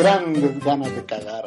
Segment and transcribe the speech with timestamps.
[0.00, 1.44] grandes ganas de cagar.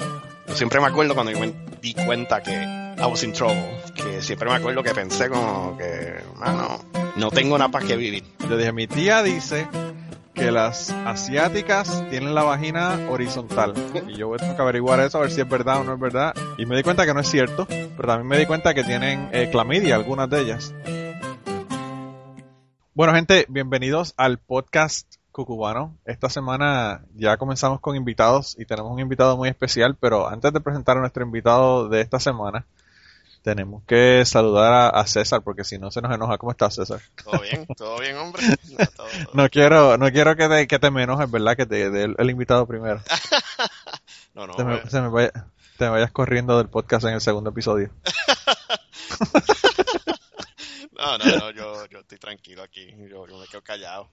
[0.48, 4.22] Yo siempre me acuerdo cuando yo me di cuenta que I was in trouble, que
[4.22, 6.80] siempre me acuerdo que pensé como que, mano,
[7.16, 8.24] no tengo nada para qué vivir.
[8.48, 9.68] Yo dije, mi tía dice
[10.36, 13.74] que las asiáticas tienen la vagina horizontal.
[14.08, 16.36] Y yo tengo que averiguar eso, a ver si es verdad o no es verdad.
[16.60, 19.30] Y me di cuenta que no es cierto, pero también me di cuenta que tienen
[19.32, 20.74] eh, clamidia, algunas de ellas.
[22.94, 25.98] Bueno, gente, bienvenidos al podcast Cucubano.
[26.06, 30.62] Esta semana ya comenzamos con invitados y tenemos un invitado muy especial, pero antes de
[30.62, 32.66] presentar a nuestro invitado de esta semana,
[33.42, 36.38] tenemos que saludar a, a César, porque si no se nos enoja.
[36.38, 37.02] ¿Cómo estás, César?
[37.24, 37.66] ¿Todo bien?
[37.76, 38.42] ¿Todo bien, hombre?
[38.72, 41.58] No, todo- todo- No quiero, no quiero que te, que te me enojes, ¿verdad?
[41.58, 43.02] Que te dé el, el invitado primero.
[44.34, 45.34] no, no, Te me, se me vaya-
[45.78, 47.90] te vayas corriendo del podcast en el segundo episodio.
[50.94, 54.10] no, no, no, yo, yo estoy tranquilo aquí, yo, yo me quedo callado.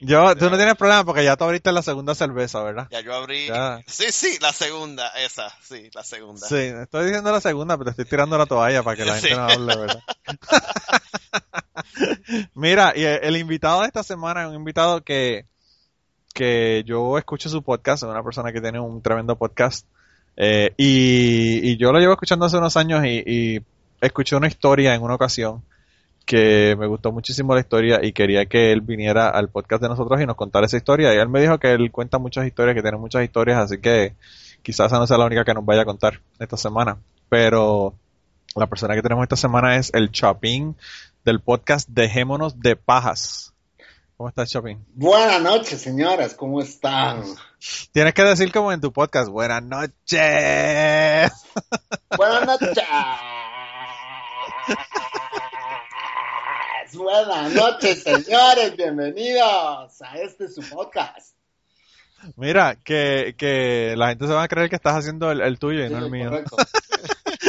[0.00, 2.88] Yo, tú no tienes problema porque ya tú abriste la segunda cerveza, ¿verdad?
[2.90, 3.48] Ya yo abrí...
[3.48, 3.80] Ya.
[3.86, 6.46] Sí, sí, la segunda, esa, sí, la segunda.
[6.46, 9.36] Sí, estoy diciendo la segunda, pero te estoy tirando la toalla para que la gente
[9.36, 10.02] no hable, ¿verdad?
[12.54, 15.44] Mira, y el, el invitado de esta semana es un invitado que,
[16.32, 19.86] que yo escucho su podcast, es una persona que tiene un tremendo podcast,
[20.36, 23.60] eh, y, y yo lo llevo escuchando hace unos años y, y
[24.00, 25.62] escuché una historia en una ocasión
[26.24, 30.20] que me gustó muchísimo la historia y quería que él viniera al podcast de nosotros
[30.20, 31.14] y nos contara esa historia.
[31.14, 34.14] Y él me dijo que él cuenta muchas historias, que tiene muchas historias, así que
[34.62, 36.98] quizás esa no sea la única que nos vaya a contar esta semana.
[37.28, 37.94] Pero
[38.54, 40.76] la persona que tenemos esta semana es el Chapín
[41.24, 43.52] del podcast Dejémonos de Pajas.
[44.16, 44.84] ¿Cómo estás, Chapín?
[44.94, 47.24] Buenas noches, señoras, ¿cómo están?
[47.92, 51.32] Tienes que decir como en tu podcast, buenas noches.
[52.16, 52.84] Buenas noches.
[56.94, 61.36] Buenas noches, señores, bienvenidos a este su podcast.
[62.36, 65.84] Mira, que, que la gente se va a creer que estás haciendo el, el tuyo
[65.84, 66.30] y no el mío.
[66.30, 66.56] correcto.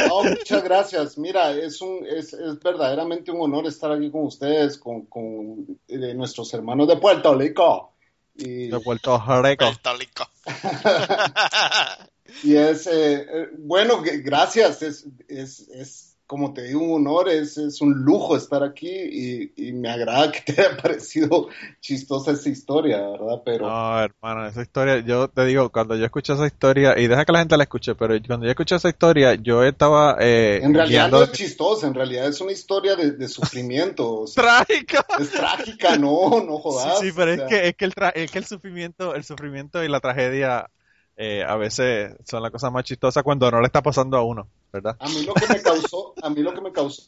[0.08, 1.18] No, muchas gracias.
[1.18, 6.14] Mira, es un es, es verdaderamente un honor estar aquí con ustedes, con, con eh,
[6.14, 7.94] nuestros hermanos de Puerto Rico.
[8.36, 9.66] Y, De Puerto Rico.
[9.66, 10.30] Puerto Rico.
[12.44, 14.82] y es eh, eh, bueno, gracias.
[14.82, 19.52] Es, es, es como te digo, un honor, es, es un lujo estar aquí y,
[19.58, 21.50] y me agrada que te haya parecido
[21.82, 23.42] chistosa esta historia, ¿verdad?
[23.44, 27.26] Pero No, hermano, esa historia, yo te digo, cuando yo escuché esa historia, y deja
[27.26, 30.74] que la gente la escuche, pero cuando yo escuché esa historia, yo estaba eh, en
[30.74, 34.22] realidad guiando- no es chistosa, en realidad es una historia de, de sufrimiento.
[34.22, 35.06] o sea, trágica.
[35.20, 37.00] es trágica, no, no jodas.
[37.00, 39.26] Sí, sí, pero o es que, es que el tra- es que el sufrimiento, el
[39.26, 40.70] sufrimiento y la tragedia
[41.18, 44.48] eh, a veces son la cosa más chistosa cuando no le está pasando a uno,
[44.72, 44.96] ¿verdad?
[45.00, 47.04] A mí lo que me causó, a mí lo que me causó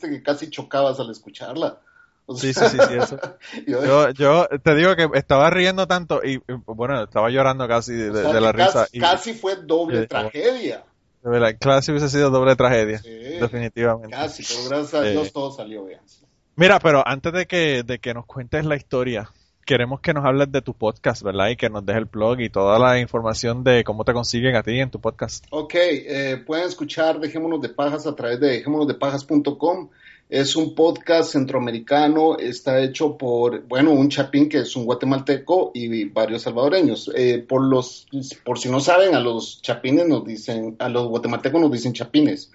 [0.00, 1.80] es que casi chocabas al escucharla.
[2.26, 3.18] O Sí, sea, sí, sí, sí, eso.
[3.66, 8.12] yo- Yo, te digo que estaba riendo tanto y, bueno, estaba llorando casi de, o
[8.14, 8.72] de- sea, de la risa.
[8.84, 10.84] Casi, Y, casi fue doble Sí, tragedia.
[11.22, 14.16] de verdad, clase hubiese sido doble tragedia, Sí, definitivamente.
[14.16, 15.10] Casi, pero gracias a Eh.
[15.12, 16.00] Dios todo salió bien.
[16.56, 19.30] Mira, pero antes de que, de que nos cuentes la historia,
[19.64, 21.48] queremos que nos hables de tu podcast, ¿verdad?
[21.48, 24.62] Y que nos dejes el blog y toda la información de cómo te consiguen a
[24.62, 25.44] ti en tu podcast.
[25.50, 29.88] Ok, eh, pueden escuchar Dejémonos de Pajas a través de dejémonosdepajas.com.
[30.30, 36.04] Es un podcast centroamericano, está hecho por, bueno, un chapín que es un guatemalteco y
[36.04, 37.10] varios salvadoreños.
[37.14, 38.06] Eh, por los,
[38.42, 42.50] por si no saben, a los chapines nos dicen, a los guatemaltecos nos dicen chapines.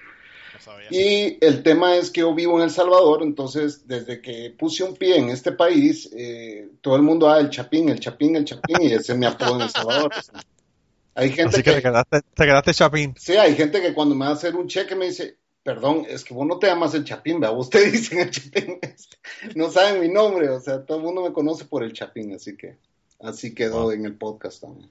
[0.59, 0.87] Sabía.
[0.91, 4.95] Y el tema es que yo vivo en El Salvador, entonces desde que puse un
[4.95, 8.77] pie en este país, eh, todo el mundo, ah, el Chapín, el Chapín, el Chapín,
[8.81, 10.11] y ese es mi apodo en El Salvador.
[11.15, 13.13] Hay gente Así que te que, quedaste, te quedaste chapín.
[13.17, 16.23] sí, hay gente que cuando me va a hacer un cheque me dice, perdón, es
[16.23, 17.55] que vos no te llamas el Chapín, ¿verdad?
[17.55, 18.79] Vos te dicen el Chapín,
[19.55, 22.55] no saben mi nombre, o sea, todo el mundo me conoce por el Chapín, así
[22.55, 22.77] que
[23.19, 23.91] así quedó Wow.
[23.91, 24.89] en el podcast también.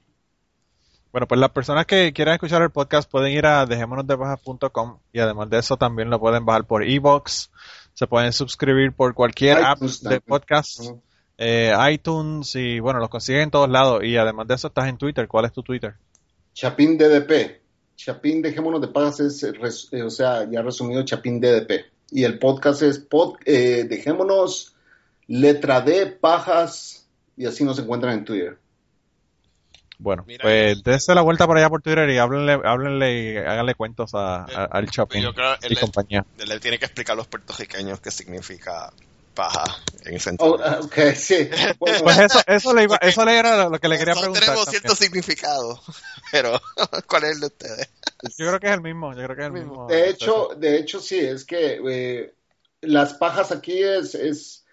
[1.13, 5.49] Bueno, pues las personas que quieran escuchar el podcast pueden ir a dejémonosdebajas.com y además
[5.51, 7.51] de eso también lo pueden bajar por iBox,
[7.95, 10.81] se pueden suscribir por cualquier app de podcast,
[11.39, 14.99] eh, iTunes y bueno, los consiguen en todos lados y además de eso estás en
[14.99, 15.27] Twitter.
[15.29, 15.95] ¿Cuál es tu Twitter?
[16.53, 17.61] Chapín DDP.
[17.97, 21.87] Chapín Dejémonos de Pajas es, eh, res- eh, o sea, ya resumido, Chapín DDP.
[22.11, 24.75] Y el podcast es pod, eh, Dejémonos
[25.27, 27.07] letra D, Pajas,
[27.37, 28.59] y así nos encuentran en Twitter.
[29.99, 33.37] Bueno, Mira, pues el- dése la vuelta por allá por Twitter y háblenle, háblenle y
[33.37, 36.25] háganle cuentos a, a- al shopping Yo creo y él, compañía.
[36.39, 38.93] él le tiene que explicar a los puertorriqueños qué significa
[39.35, 40.65] paja en ese Oh, sentido.
[40.65, 41.49] ah, ok, sí.
[41.81, 44.45] Bueno, Pues eso, eso le iba, eso le era lo que le quería preguntar.
[44.45, 44.81] tenemos también.
[44.81, 45.81] cierto significado,
[46.33, 46.61] pero
[47.09, 47.89] ¿cuál es el de ustedes?
[48.37, 49.87] Yo creo que es el mismo, yo creo que es el mismo.
[49.87, 52.35] de hecho, de hecho sí, es que eh,
[52.83, 54.65] las pajas aquí es, es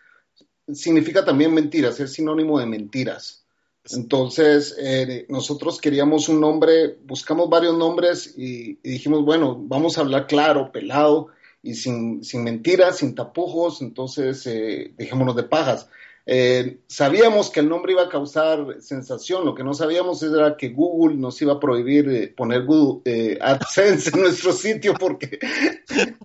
[0.74, 3.44] significa también mentiras, es sinónimo de mentiras.
[3.91, 10.27] Entonces, eh, nosotros queríamos un nombre, buscamos varios nombres y, dijimos, bueno, vamos a hablar
[10.27, 11.27] claro, pelado
[11.61, 15.87] y sin, sin mentiras, sin tapujos, entonces eh, dejémonos de pajas.
[16.27, 20.69] Eh, sabíamos que el nombre iba a causar sensación, lo que no sabíamos era que
[20.69, 25.38] Google nos iba a prohibir eh, poner Google, eh, AdSense en nuestro sitio porque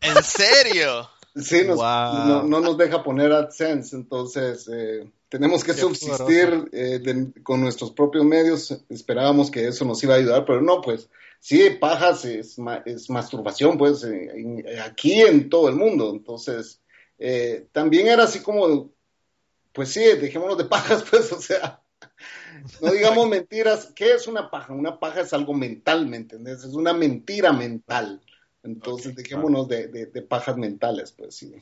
[0.00, 1.06] ¿En serio?
[1.42, 2.26] Sí, nos- Wow.
[2.26, 7.60] no, no nos deja poner AdSense, entonces eh, tenemos que Qué subsistir eh, de- con
[7.60, 8.82] nuestros propios medios.
[8.88, 11.08] Esperábamos que eso nos iba a ayudar, pero no, pues
[11.40, 16.10] sí, pajas es, es masturbación, pues eh, en- aquí en todo el mundo.
[16.10, 16.80] Entonces,
[17.18, 18.90] eh, también era así como,
[19.72, 21.80] pues sí, dejémonos de pajas, pues, o sea,
[22.82, 23.92] no digamos mentiras.
[23.94, 24.72] ¿Qué es una paja?
[24.72, 26.64] Una paja es algo mental, ¿me entendés?
[26.64, 28.20] Es una mentira mental.
[28.62, 31.54] Entonces, dejémonos de, de- de pajas mentales, pues sí.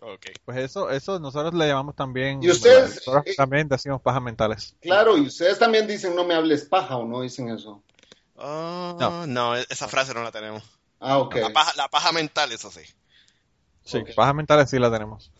[0.00, 0.26] Ok.
[0.44, 2.42] Pues eso, eso nosotros le llamamos también.
[2.42, 4.76] Y ustedes, nosotros eh, también decimos pajas mentales.
[4.80, 7.82] Claro, y ustedes también dicen no me hables paja o no dicen eso.
[8.34, 9.26] Oh, No.
[9.26, 9.54] no.
[9.56, 10.62] esa frase no la tenemos.
[10.98, 11.36] Ah, ok.
[11.36, 12.80] La, paja, la paja mental, eso sí.
[13.84, 14.14] Sí, Ok.
[14.14, 15.30] pajas mentales sí la tenemos.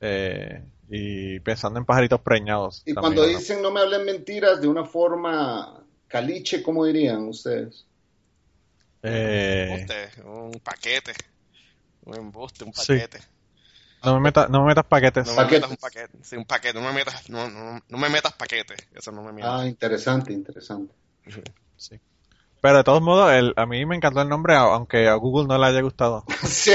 [0.00, 2.82] Eh, y pensando en pajaritos preñados.
[2.86, 3.38] Y también, cuando ¿no?
[3.38, 7.86] dicen no me hablen mentiras de una forma caliche, ¿cómo dirían ustedes?
[9.08, 11.12] Un Eh, embuste, un paquete.
[12.04, 12.94] Un embuste, un Sí.
[12.94, 13.18] paquete.
[14.04, 15.26] no, me metas, no me metas paquetes.
[15.26, 15.60] No me Paquetes.
[15.60, 16.18] metas un paquete.
[16.22, 16.74] Sí, un paquete.
[16.80, 18.74] No me metas, no, no, no me metas paquete.
[18.94, 19.60] Eso no me mientas.
[19.60, 20.94] Ah, interesante, interesante.
[21.76, 21.98] Sí.
[22.60, 25.58] Pero de todos modos, el, a mí me encantó el nombre, aunque a Google no
[25.58, 26.24] le haya gustado.
[26.46, 26.72] Sí,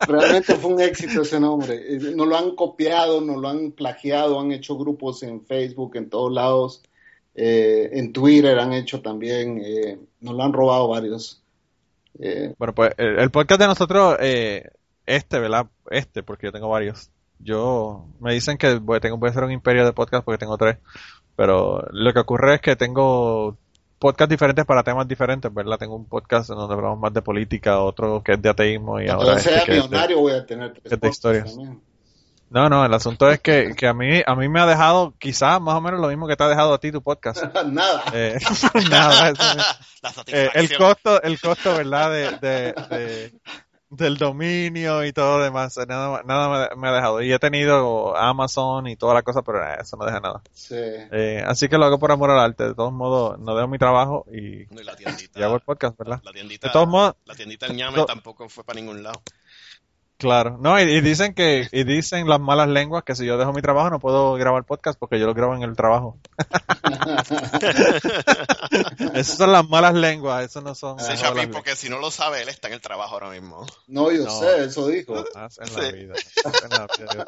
[0.00, 1.80] realmente fue un éxito ese nombre.
[2.14, 6.32] Nos lo han copiado, nos lo han plagiado, han hecho grupos en Facebook, en todos
[6.32, 6.82] lados,
[7.34, 11.42] eh, en Twitter han hecho también, eh, nos lo han robado varios.
[12.18, 14.70] Eh, Bueno, pues el, el podcast de nosotros, eh,
[15.06, 15.66] este, ¿verdad?
[15.90, 17.10] Este, porque yo tengo varios.
[17.38, 20.56] Yo, me dicen que voy, tengo, voy a hacer un imperio de podcast porque tengo
[20.56, 20.78] tres.
[21.36, 23.56] Pero lo que ocurre es que tengo
[23.98, 25.78] podcasts diferentes para temas diferentes, ¿verdad?
[25.78, 29.08] Tengo un podcast en donde hablamos más de política, otro que es de ateísmo y
[29.08, 31.54] ahora este sea que es de- millonario voy a tener tres es de podcasts historias.
[31.54, 31.80] también.
[32.48, 35.60] No, no, el asunto es que, que a mí, a mí me ha dejado quizás
[35.60, 37.42] más o menos lo mismo que te ha dejado a ti tu podcast.
[37.66, 38.04] Nada.
[38.12, 38.38] Eh,
[38.90, 39.32] nada,
[40.28, 42.10] Eh, el costo, el costo, ¿verdad?
[42.10, 43.34] De, de, de-
[43.88, 47.22] del dominio y todo lo demás, eh, nada, nada me, me ha dejado.
[47.22, 50.42] Y he tenido Amazon y toda la cosa, pero eh, eso no deja nada.
[50.52, 50.74] Sí.
[50.76, 52.64] Eh, así que lo hago por amor al arte.
[52.64, 55.38] De todos modos, no dejo mi trabajo y, No, y la tiendita.
[55.38, 56.20] y hago el podcast, ¿verdad?
[56.24, 56.66] La tiendita.
[56.68, 59.22] De todos modos, La tiendita del ñame tampoco fue para ningún lado.
[60.18, 60.56] Claro.
[60.60, 63.62] No, y, y dicen que, y dicen las malas lenguas que si yo dejo mi
[63.62, 66.18] trabajo no puedo grabar podcast porque yo lo grabo en el trabajo.
[69.14, 70.98] Esas son las malas lenguas, eso no son.
[70.98, 73.66] Sí, las Chapín, porque si no lo sabe, él está en el trabajo ahora mismo.
[73.86, 74.30] No, yo No.
[74.30, 75.16] sé, eso dijo.
[75.18, 75.92] En la Sí.
[75.92, 76.14] vida.
[76.64, 77.24] en la vida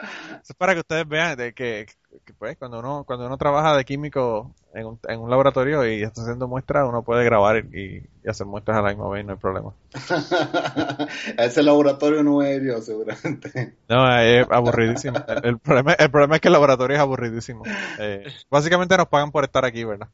[0.00, 0.06] yo.
[0.42, 1.86] Eso es para que ustedes vean de que,
[2.24, 6.02] que, pues cuando uno cuando uno trabaja de químico en un, en un laboratorio y
[6.02, 9.32] está haciendo muestras, uno puede grabar y, y hacer muestras a la misma vez, no
[9.32, 9.74] hay problema.
[11.38, 13.76] Ese laboratorio no he ido, seguramente.
[13.88, 15.22] No, es aburridísimo.
[15.26, 17.68] El, el problema, el problema es que el laboratorio es aburridísimo.
[17.96, 20.08] Eh, básicamente nos pagan por estar aquí, ¿verdad?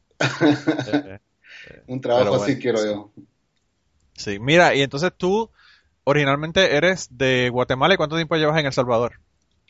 [0.85, 1.19] Eh,
[1.87, 3.13] Un trabajo Pero así bueno, quiero yo.
[4.15, 5.49] sí, mira, y entonces tú
[6.05, 9.19] originalmente eres de Guatemala y ¿cuánto tiempo llevas en El Salvador?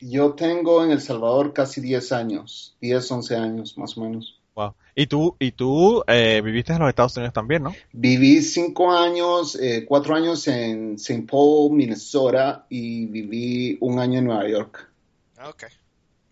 [0.04, 4.38] Yo tengo en El Salvador casi 10 años, 10, 11 años más o menos.
[4.54, 4.74] Wow.
[4.94, 7.74] Y tú, y tú eh, viviste en los Estados Unidos también, ¿no?
[7.92, 11.22] Viví 5 años, 4 años en St.
[11.30, 14.90] Paul, Minnesota y viví un año en Nueva York.
[15.38, 15.64] Ah, ok.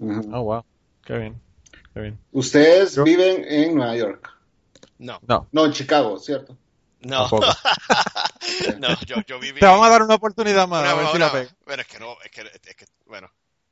[0.01, 0.31] Ujú.
[0.37, 0.65] Oh, wow.
[1.05, 1.41] Qué bien.
[1.95, 2.19] Qué bien.
[2.33, 4.29] Ustedes Yo- viven en Nueva York.
[4.99, 6.57] No, No, No, en Chicago, ¿cierto?
[7.01, 7.27] no.
[8.79, 9.61] no, yo, yo viví.
[9.61, 11.51] Te vamos a dar una oportunidad más, Una- a ver si una- la pega.
[11.65, 13.31] Bueno, es que no, es que, es que bueno.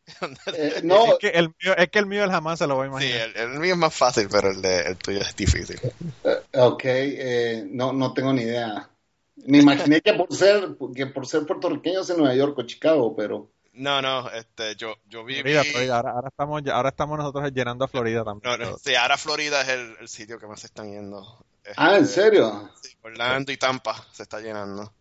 [0.53, 2.88] Eh, no, Es que el mío, es que el mío jamás se lo va a
[2.93, 3.23] Sí, imaginar.
[3.23, 5.81] el, el mío es más fácil, pero el, de, el tuyo es difícil.
[6.25, 8.91] eh, ok, eh, no, no tengo ni idea.
[9.37, 13.50] Me imaginé que por ser, que por ser puertorriqueños en Nueva York o Chicago, pero
[13.73, 15.43] No, no, este, yo, yo viví.
[15.43, 15.97] Florida, Florida.
[15.97, 18.43] Ahora, ahora estamos, ahora estamos nosotros llenando a Florida también.
[18.43, 21.45] No, no, sí, ahora Florida es el, el sitio que más se están yendo.
[21.77, 22.71] Ah, ¿en Este, serio?
[22.83, 24.93] sí, Orlando y Tampa se está llenando.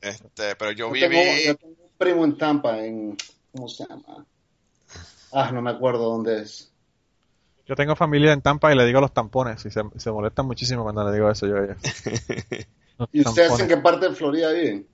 [0.00, 1.08] Este, pero yo Yo viví.
[1.08, 3.16] tengo, yo tengo un primo en Tampa, en,
[3.54, 4.26] ¿cómo se llama?
[5.32, 6.70] Ah, no me acuerdo dónde es.
[7.66, 10.82] Yo tengo familia en Tampa y le digo los tampones y se, se molestan muchísimo
[10.82, 11.76] cuando le digo eso yo a ellos.
[12.98, 14.86] Los ¿Y ustedes en qué parte de Florida viven?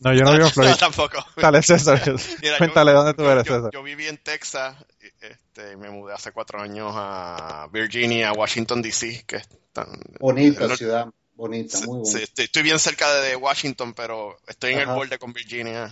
[0.00, 0.76] No, yo no vivo en No, Florida.
[0.76, 1.18] tampoco.
[1.34, 2.00] Cuéntale, César.
[2.42, 3.70] Mira, yo- Cuéntale dónde tú yo- eres, yo- César.
[3.72, 9.24] Yo viví en Texas, y, este, me mudé hace cuatro años a Virginia, Washington DC,
[9.26, 9.86] que es tan...
[10.18, 12.24] Bonita no- ciudad, bonita, sí, muy sí, bonita.
[12.24, 14.90] estoy, estoy bien cerca de Washington, pero estoy en Ajá.
[14.92, 15.84] el borde con Virginia.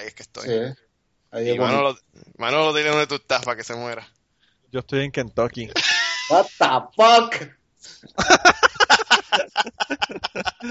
[0.00, 0.48] Ahí es que estoy.
[0.48, 0.80] Sí,
[1.30, 1.58] ahí Y.
[1.58, 1.96] Manolo,
[2.36, 4.08] Manolo, dile dónde tú estás para que se muera.
[4.70, 5.68] Yo estoy en Kentucky.
[6.30, 7.58] What the fuck?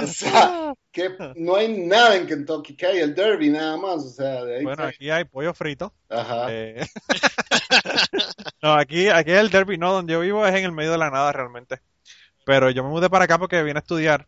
[0.01, 4.09] o sea, que no hay nada en Kentucky, que hay el Derby nada más, o
[4.09, 5.93] sea, de ahí Bueno, aquí hay pollo frito.
[6.09, 6.47] Ajá.
[6.49, 6.85] Eh,
[8.61, 11.09] no, aquí, aquí el derby, no, donde yo vivo es en el medio de la
[11.09, 11.81] nada realmente.
[12.45, 14.27] Pero yo me mudé para acá porque vine a estudiar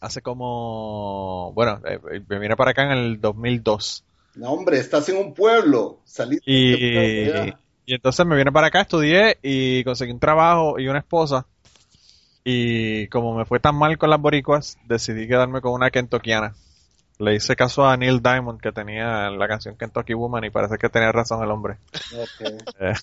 [0.00, 4.04] hace como, bueno, eh, me vine para acá en el 2002.
[4.34, 8.82] No, hombre, estás en un pueblo, saliste Y, pueblo, y entonces me vine para acá,
[8.82, 11.46] estudié y conseguí un trabajo y una esposa.
[12.44, 16.54] Y como me fue tan mal con las boricuas, decidí quedarme con una kentuckiana.
[17.20, 20.88] Le hice caso a Neil Diamond que tenía la canción Kentucky Woman y parece que
[20.88, 21.76] tenía razón el hombre.
[22.12, 22.40] Ok.
[22.80, 22.94] Eh,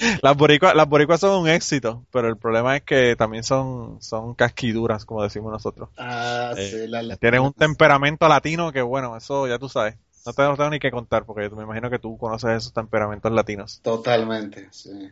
[0.22, 4.34] las boricuas, las boricuas son un éxito, pero el problema es que también son, son
[4.34, 5.90] casquiduras, como decimos nosotros.
[5.98, 9.96] Ah, Eh, sí, la, la- Tienen un temperamento latino que bueno, eso ya tú sabes.
[10.26, 13.80] No te tengo ni que contar porque me imagino que tú conoces esos temperamentos latinos.
[13.82, 15.10] Totalmente, sí.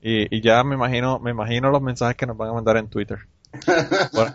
[0.00, 2.88] Y, y ya me imagino, me imagino los mensajes que nos van a mandar en
[2.88, 3.18] Twitter.
[4.14, 4.32] Por,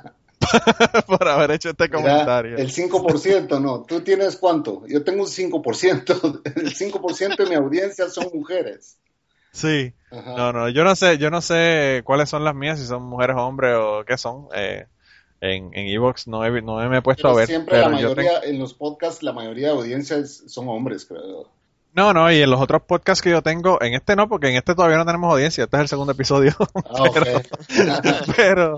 [1.08, 2.58] por haber hecho este Mira, comentario.
[2.58, 3.84] el 5%, no.
[3.84, 4.84] ¿Tú tienes cuánto?
[4.88, 6.42] Yo tengo un 5%.
[6.56, 8.98] El 5% de mi audiencia son mujeres.
[9.52, 9.94] Sí.
[10.12, 10.36] Ajá.
[10.36, 13.36] No, no, yo no sé, yo no sé cuáles son las mías, si son mujeres
[13.36, 14.48] o hombres o qué son.
[14.56, 14.86] Eh,
[15.42, 17.48] en en Evox no, he, no me he puesto Pero a ver.
[17.48, 21.50] siempre la pero mayoría, en los podcasts, la mayoría de audiencias son hombres, creo.
[21.96, 24.56] No, no, y en los otros podcasts que yo tengo, en este no, porque en
[24.56, 26.54] este todavía no tenemos audiencia, este es el segundo episodio.
[26.96, 27.42] Ah,
[28.36, 28.78] pero,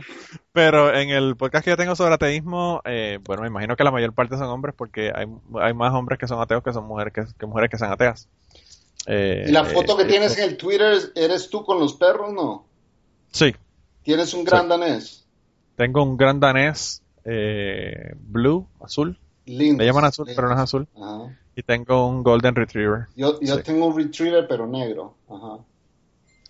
[0.52, 3.92] pero en el podcast que yo tengo sobre ateísmo, eh, bueno, me imagino que la
[3.92, 5.28] mayor parte son hombres porque hay,
[5.62, 8.28] hay más hombres que son ateos que son mujeres que, que mujeres que sean ateas.
[9.08, 12.34] Eh, ¿Y la foto que eh, tienes en el Twitter eres tú con los perros,
[12.34, 12.66] no?
[13.32, 13.54] Sí,
[14.04, 15.26] Tienes un gran danés.
[15.76, 19.82] tengo un gran danés eh, blue, azul, Lindo.
[19.84, 21.38] le llaman azul, pero no es azul, Ajá.
[21.56, 23.08] y tengo un golden retriever.
[23.16, 23.64] Yo, yo Sí.
[23.64, 25.16] tengo un retriever, pero negro.
[25.30, 25.60] Ajá.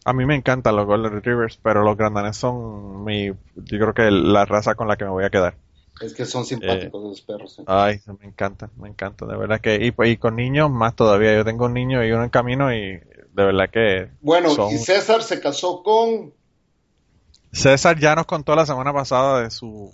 [0.05, 3.35] A mí me encantan los golden retrievers, pero los grandanés son mi, yo
[3.79, 5.55] creo que la raza con la que me voy a quedar.
[6.01, 7.57] Es que son simpáticos los perros.
[7.59, 7.63] ¿eh?
[7.67, 11.33] Ay, me encantan, me encantan, de verdad que, y, pues, y con niños más todavía,
[11.35, 13.01] yo tengo un niño y uno en camino y de
[13.33, 16.33] verdad que Bueno, son- y César se casó con...
[17.51, 19.93] César ya nos contó la semana pasada de su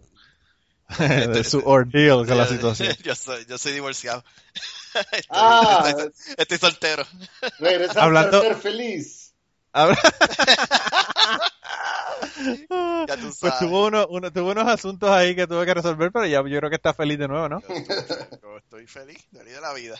[1.33, 2.95] de su ordeal con la situación.
[3.03, 4.23] Yo soy, yo soy divorciado.
[4.93, 7.05] Estoy, Ah, estoy- estoy soltero.
[7.95, 9.33] Hablando- a ser feliz.
[9.73, 9.97] Habla-
[13.07, 16.25] Ya tú Pues tuvo, uno, uno- tuvo unos asuntos ahí que tuve que resolver, pero
[16.25, 17.61] ya yo creo que está feliz de nuevo, ¿no?
[17.61, 19.95] Yo estoy, yo estoy feliz, feliz de la vida.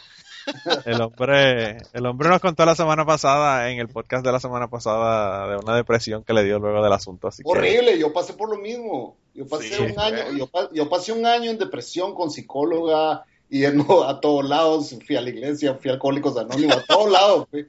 [0.85, 4.67] El hombre, el hombre nos contó la semana pasada, en el podcast de la semana
[4.69, 8.33] pasada, de una depresión que le dio luego del asunto, así que Horrible, yo pasé
[8.33, 9.17] por lo mismo.
[9.33, 14.03] Yo pasé Sí, un año, yo, yo pasé un año en depresión con psicóloga, yendo
[14.07, 17.67] a todos lados, fui a la iglesia, fui a Alcohólicos Anónimos, a todos lados, fui.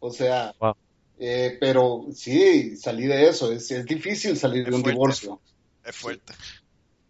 [0.00, 0.74] O sea, Wow.
[1.18, 3.50] eh, pero sí, salí de eso.
[3.52, 4.90] Es, es difícil salir de un fuerte.
[4.92, 5.40] divorcio.
[5.84, 6.32] Es fuerte.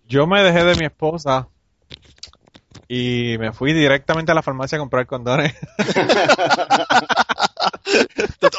[0.06, 1.48] yo me dejé de mi esposa
[2.94, 5.54] y me fui directamente a la farmacia a comprar condones.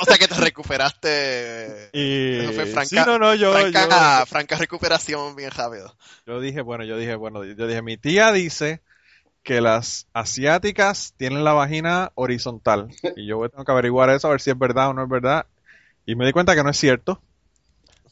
[0.02, 1.90] O sea que te recuperaste.
[1.94, 5.96] Y Eso fue franca, sí, no, no, yo, franca, yo, franca recuperación bien rápido.
[6.26, 8.82] yo dije, bueno, yo dije, bueno, yo dije, mi tía dice
[9.44, 14.42] que las asiáticas tienen la vagina horizontal y yo tengo que averiguar eso a ver
[14.42, 15.46] si es verdad o no es verdad
[16.06, 17.22] y me di cuenta que no es cierto,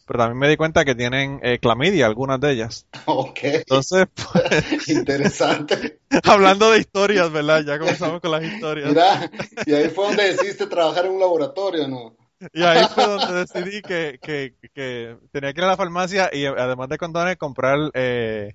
[0.06, 2.88] pero también me di cuenta que tienen eh, clamidia algunas de ellas.
[3.06, 6.00] ok, Entonces, pues, interesante.
[6.24, 7.64] hablando de historias, ¿verdad?
[7.66, 8.90] Ya comenzamos con las historias.
[8.90, 9.32] Mira,
[9.66, 12.16] y ahí fue donde decidiste trabajar en un laboratorio, ¿no?
[12.54, 16.46] Y ahí fue donde decidí que, que, que tenía que ir a la farmacia y
[16.46, 18.54] además de condones comprar, eh,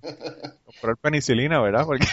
[0.65, 1.87] comprar penicilina, ¿verdad?
[1.87, 2.07] Porque,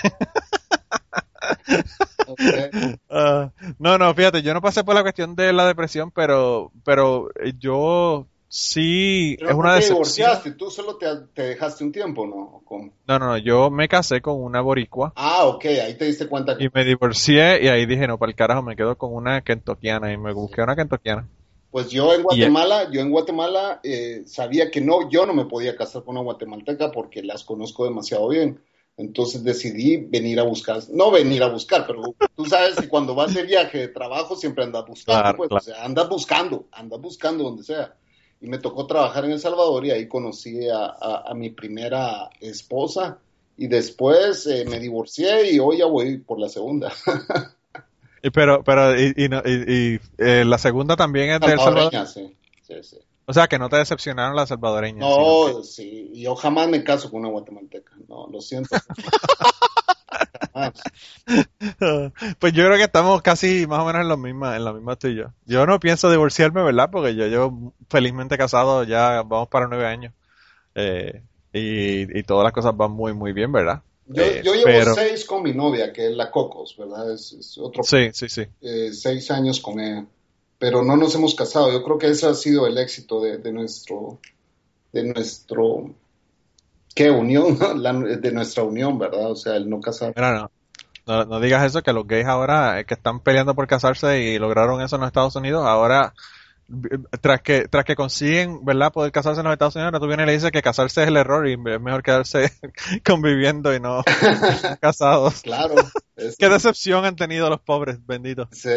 [3.09, 7.29] ah, no, no, fíjate, yo no pasé por la cuestión de la depresión, pero, pero
[7.57, 9.95] yo sí, Pero es una ¿por qué decepción.
[9.95, 10.51] divorciaste?
[10.51, 12.61] Tú solo te, te dejaste un tiempo, ¿no?
[12.65, 12.93] ¿Cómo?
[13.07, 16.65] No, no, yo me casé con una boricua Ah, ok, ahí te diste cuenta que
[16.65, 20.13] y me divorcié y ahí dije, no, para el carajo, me quedo con una kentoquiana
[20.13, 21.27] y me busqué una kentoquiana.
[21.71, 25.75] Pues yo en Guatemala, yo en Guatemala eh, sabía que no, yo no me podía
[25.75, 28.59] casar con una guatemalteca porque las conozco demasiado bien.
[28.95, 32.03] Entonces decidí venir a buscar, no venir a buscar, pero
[32.35, 35.61] tú sabes que cuando vas de viaje de trabajo siempre andas buscando, Claro, pues, claro.
[35.63, 37.95] o sea, andas buscando, andas buscando donde sea.
[38.43, 42.29] Y me tocó trabajar en El Salvador y ahí conocí a, a- a mi primera
[42.41, 43.17] esposa
[43.57, 46.91] y después eh, me divorcié y hoy ya voy por la segunda.
[48.25, 51.59] Y pero, pero, y, y, no- y- y, eh, la segunda también es de El
[51.59, 52.07] Salvador.
[52.07, 52.97] Sí, sí, sí.
[53.25, 55.05] O sea, que no te decepcionaron las salvadoreñas.
[55.13, 58.69] sino que- No, sí, yo jamás me caso con una guatemalteca, no, lo siento.
[62.39, 64.95] Pues yo creo que estamos casi más o menos en la misma, en la misma
[64.95, 65.25] tú y yo.
[65.45, 66.89] Yo no pienso divorciarme, ¿verdad?
[66.91, 70.13] Porque yo llevo felizmente casado ya, vamos para nueve años.
[70.75, 71.21] Eh,
[71.53, 73.81] y, y todas las cosas van muy, muy bien, ¿verdad?
[74.07, 77.13] Yo, Eh, yo llevo pero- seis con mi novia, que es la Cocos, ¿verdad?
[77.13, 78.45] Es, es otro Sí, sí, sí.
[78.61, 80.05] eh, seis años con ella,
[80.59, 81.71] pero no nos hemos casado.
[81.71, 84.19] Yo creo que ese ha sido el éxito de, de nuestro,
[84.91, 85.93] de nuestro,
[86.95, 87.57] ¿qué unión?
[87.81, 89.31] La- de nuestra unión, ¿verdad?
[89.31, 90.13] O sea, el no casar.
[90.15, 90.51] Mira, no,
[91.05, 94.39] no, no digas eso, que los gays ahora eh, que están peleando por casarse y
[94.39, 96.13] lograron eso en los Estados Unidos, ahora,
[97.21, 100.23] tras que, tras que consiguen, ¿verdad?, poder casarse en los Estados Unidos, ahora tú vienes
[100.23, 102.51] y le dices que casarse es el error y es mejor quedarse
[103.05, 104.01] conviviendo y no
[104.81, 105.41] casados.
[105.41, 105.75] Claro.
[106.15, 108.47] es- Qué decepción han tenido los pobres, benditos.
[108.51, 108.69] sí.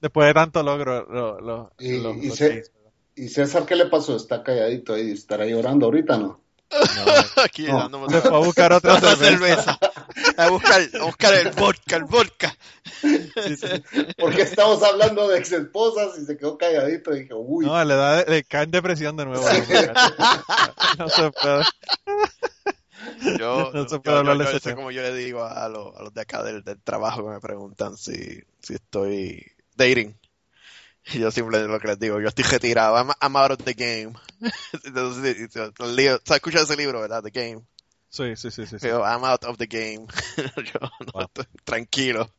[0.00, 2.72] Después de tanto logro, lo- lo- Y- los- y los se- gays.
[3.14, 4.14] ¿Y César qué le pasó?
[4.16, 6.42] Está calladito ahí, estará llorando ahorita, ¿no?
[7.44, 9.78] Aquí No, dándome se fue a buscar otra otra cerveza.
[9.78, 9.78] cerveza.
[10.36, 12.56] A buscar, a buscar el vodka, el vodka.
[13.00, 13.66] Sí, sí.
[14.18, 17.94] Porque estamos hablando de ex esposas y se quedó calladito y dije, uy, No, le
[17.94, 19.44] da, le cae en depresión de nuevo.
[20.98, 21.64] No se puede.
[23.38, 24.76] Yo, No se yo- puede hablar yo- de yo sé tema.
[24.76, 27.40] como yo le digo a, los, a los de acá del, del trabajo que me
[27.40, 29.44] preguntan si, si estoy
[29.76, 30.16] dating.
[31.14, 33.74] Y yo simplemente lo que les digo, yo estoy retirado, I'm, I'm out of the
[33.74, 34.14] game.
[34.84, 37.22] Entonces, sí, sí, el libro- ¿sabes escuchar ese libro, verdad?
[37.22, 37.62] The Game.
[38.08, 38.78] Sí, sí, sí, sí.
[38.78, 38.88] sí.
[38.88, 40.06] Yo, I'm out of the game.
[40.56, 41.26] yo no Wow.
[41.26, 42.30] estoy tranquilo.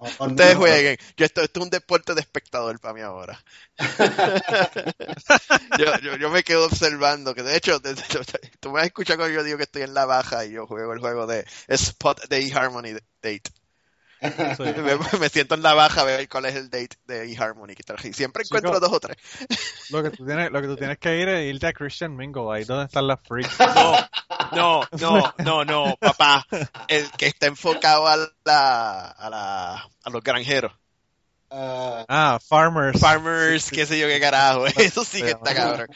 [0.00, 0.96] no, Ustedes no, jueguen.
[1.16, 3.42] Yo esto, esto es un deporte de espectador para mí ahora.
[5.76, 8.20] yo, yo, yo me quedo observando, que de hecho, de hecho,
[8.60, 10.92] tú me has escuchado cuando yo digo que estoy en la baja y yo juego
[10.92, 13.42] el juego de Spot the eHarmony Date.
[14.20, 14.62] Sí.
[14.82, 17.74] Me, me siento en la baja a ver cuál es el date de eHarmony.
[18.12, 18.56] Siempre Chico.
[18.58, 19.16] encuentro dos o tres.
[19.90, 22.52] Lo que tú tienes, lo que tú tienes que ir es irte a Christian Mingle,
[22.52, 23.56] ahí donde están las freaks.
[23.58, 23.96] No,
[24.52, 26.44] no, no, no, no, papá.
[26.88, 30.72] El que está enfocado a la, a la, a los granjeros.
[31.50, 33.00] Ah, Ah, Farmers.
[33.00, 34.66] Farmers, qué sé yo qué carajo.
[34.66, 35.88] Eso sí que está cabrón.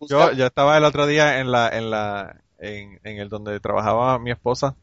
[0.00, 4.18] Yo, yo estaba el otro día en la, en la, en, en el donde trabajaba
[4.18, 4.76] mi esposa.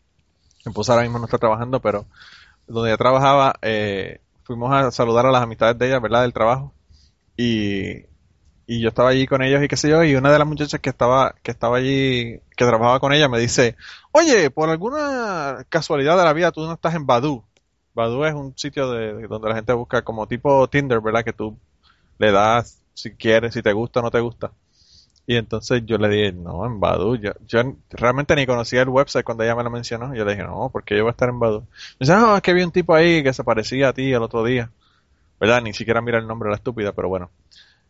[0.69, 2.05] Esposa ahora mismo no está trabajando, pero
[2.67, 6.23] donde ella trabajaba, eh, fuimos a saludar a las amistades de ella, ¿verdad?
[6.23, 6.73] Del trabajo.
[7.37, 8.05] Y,
[8.65, 10.81] y yo estaba allí con ellos y qué sé yo, y una de las muchachas
[10.81, 13.75] que estaba, que estaba allí, que trabajaba con ella, me dice,
[14.11, 17.43] oye, por alguna casualidad de la vida, tú no estás en Badu.
[17.93, 21.23] Badu es un sitio de, de donde la gente busca como tipo Tinder, ¿verdad?
[21.23, 21.57] Que tú
[22.17, 24.51] le das si quieres, si te gusta o no te gusta.
[25.29, 27.17] Y entonces yo le dije, no, en Badu.
[27.17, 30.15] Yo, yo realmente ni conocía el website cuando ella me lo mencionó.
[30.15, 31.59] Yo le dije, no, porque yo voy a estar en Badu.
[31.59, 31.67] Me
[31.99, 34.45] dice, no, es que vi un tipo ahí que se parecía a ti el otro
[34.45, 34.71] día.
[35.37, 35.61] ¿Verdad?
[35.61, 37.29] Ni siquiera mira el nombre de la estúpida, pero bueno.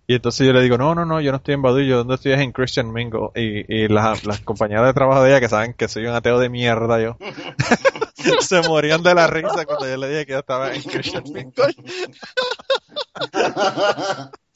[0.08, 2.16] Y entonces yo le digo, no, no, no, yo no estoy en Badu, yo donde
[2.16, 3.30] estoy es en Christian Mingle.
[3.36, 6.40] Y, y las, las compañeras de trabajo de ella, que saben que soy un ateo
[6.40, 7.18] de mierda yo,
[8.40, 11.76] se morían de la risa cuando yo le dije que yo estaba en Christian Mingle.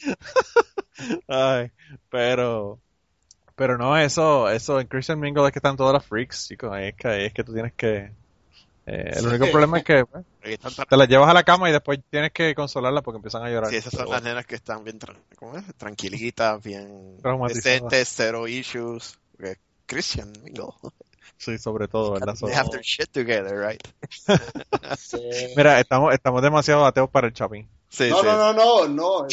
[1.27, 1.71] Ay,
[2.09, 2.79] pero,
[3.55, 6.77] pero no, eso, eso en Christian Mingle es que están todas las freaks, chicos.
[6.79, 8.11] Es que, es que tú tienes que,
[8.85, 11.69] eh, el único problema es que pues, Ahí están te las llevas a la cama
[11.69, 13.69] y después tienes que consolarlas porque empiezan a llorar.
[13.69, 14.99] Sí, esas son Pero las bueno, nenas que están bien
[15.35, 15.63] ¿cómo es?
[15.77, 19.19] tranquilitas, bien decentes, cero issues.
[19.31, 20.73] Porque Christian Mingle.
[21.37, 22.35] Sí, sobre todo, ¿verdad?
[22.39, 23.81] They have their shit together, right?
[24.97, 25.17] sí.
[25.55, 27.67] Mira, estamos, estamos demasiado ateos para el chapín.
[27.89, 28.25] Sí, No, sí.
[28.25, 29.27] no, no, no, no.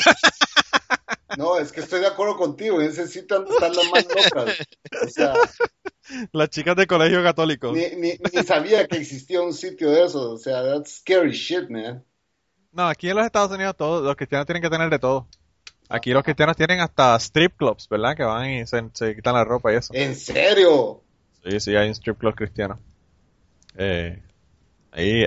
[1.37, 2.81] No, es que estoy de acuerdo contigo.
[2.81, 4.59] En ese sitio estar las más locas.
[5.05, 5.35] O sea,
[6.33, 7.73] Las chicas de colegio católico.
[7.73, 10.33] ni, ni, ni sabía que existía un sitio de eso.
[10.33, 12.05] O sea, that's scary shit, man.
[12.73, 15.27] No, aquí en los Estados Unidos todos los cristianos tienen que tener de todo.
[15.91, 18.14] Aquí los cristianos tienen hasta strip clubs, ¿verdad?
[18.17, 19.93] Que van y se, se quitan la ropa y eso.
[19.95, 21.03] ¿En serio?
[21.45, 22.79] Sí, sí, hay un strip club cristiano.
[23.77, 24.21] Eh,
[24.93, 25.25] hay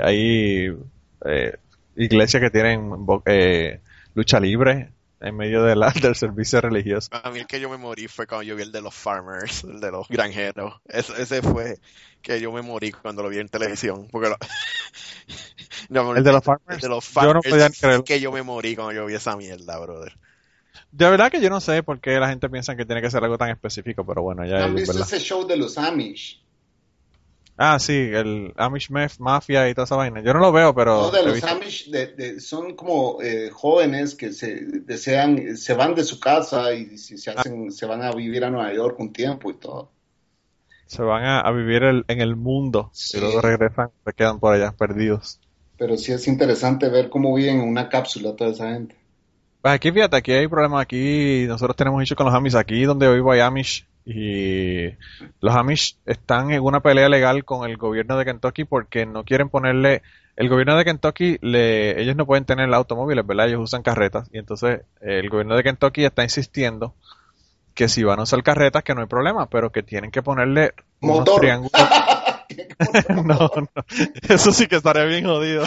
[1.26, 1.58] eh,
[1.96, 2.92] iglesias que tienen
[3.26, 3.82] eh,
[4.14, 7.10] lucha libre en medio de la, del servicio religioso.
[7.12, 9.64] A mí el que yo me morí fue cuando yo vi el de los farmers,
[9.64, 10.82] el de los granjeros.
[10.86, 11.80] Ese, ese fue
[12.22, 14.08] que yo me morí cuando lo vi en televisión.
[14.12, 14.38] Porque lo-
[15.90, 16.82] No, El de los el farmers.
[16.82, 18.04] de los Yo no podía creerlo.
[18.04, 20.18] que yo me morí cuando yo vi esa mierda, brother.
[20.92, 23.24] De verdad que yo no sé por qué la gente piensa que tiene que ser
[23.24, 25.08] algo tan específico, pero bueno, ya ¿Han es visto verdad.
[25.08, 26.40] ese show de los Amish?
[27.63, 30.21] Ah, sí, el Amish Maf- Mafia y toda esa vaina.
[30.24, 31.00] Yo no lo veo, pero...
[31.00, 31.43] No, de los.
[31.43, 36.74] Amish de- de- son como eh, jóvenes que se desean, se van de su casa
[36.74, 39.91] y se, se hacen, se van a vivir a Nueva York un tiempo y todo.
[40.88, 43.17] Se van a, a vivir el- en el mundo Sí.
[43.17, 45.39] y luego regresan, se quedan por allá perdidos.
[45.78, 48.95] Pero sí es interesante ver cómo viven en una cápsula toda esa gente.
[49.62, 50.82] Pues aquí, fíjate, aquí hay problemas.
[50.82, 52.56] Aquí nosotros tenemos hecho con los Amish.
[52.56, 54.88] Aquí donde vivo hay Amish y
[55.42, 59.50] los Amish están en una pelea legal con el gobierno de Kentucky porque no quieren
[59.50, 60.02] ponerle...
[60.38, 63.48] El gobierno de Kentucky, le, ellos no pueden tener automóviles, ¿verdad?
[63.50, 64.28] Ellos usan carretas.
[64.32, 66.96] Y entonces el gobierno de Kentucky está insistiendo
[67.76, 70.74] que si van a usar carretas, que no hay problema, pero que tienen que ponerle
[71.02, 71.40] unos Motor.
[71.42, 71.72] triángulos.
[73.10, 73.24] No,
[73.56, 73.70] no.
[74.28, 75.64] Eso sí que estaría bien jodido.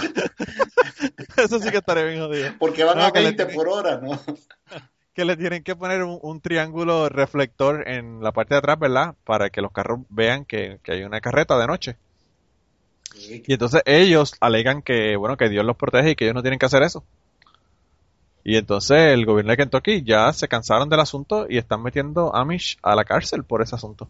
[1.37, 2.51] Eso sí que estaría bien jodido.
[2.59, 4.21] Porque van No, a que le 20 tienen- por hora, ¿no?
[5.15, 9.15] Que le tienen que poner un, un triángulo reflector en la parte de atrás, ¿verdad?
[9.25, 11.97] Para que los carros vean que, que hay una carreta de noche.
[13.47, 16.59] Y entonces ellos alegan que, bueno, que Dios los protege y que ellos no tienen
[16.59, 17.05] que hacer eso.
[18.43, 22.77] Y entonces el gobierno de Kentucky ya se cansaron del asunto y están metiendo Amish
[22.83, 24.09] a la cárcel por ese asunto.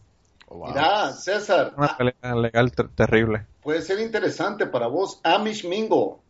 [0.49, 0.69] Oh, wow.
[0.71, 3.45] Mira, César, Una pelea legal ter- terrible.
[3.63, 5.21] puede ser interesante para vos.
[5.23, 6.21] Amish Mingo.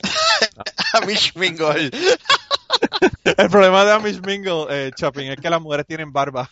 [0.94, 1.90] Amish Mingle.
[3.24, 6.48] El problema de Amish Mingle, eh, Chapin, es que las mujeres tienen barba.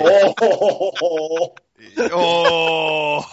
[0.00, 1.54] Oh,
[2.12, 3.26] oh.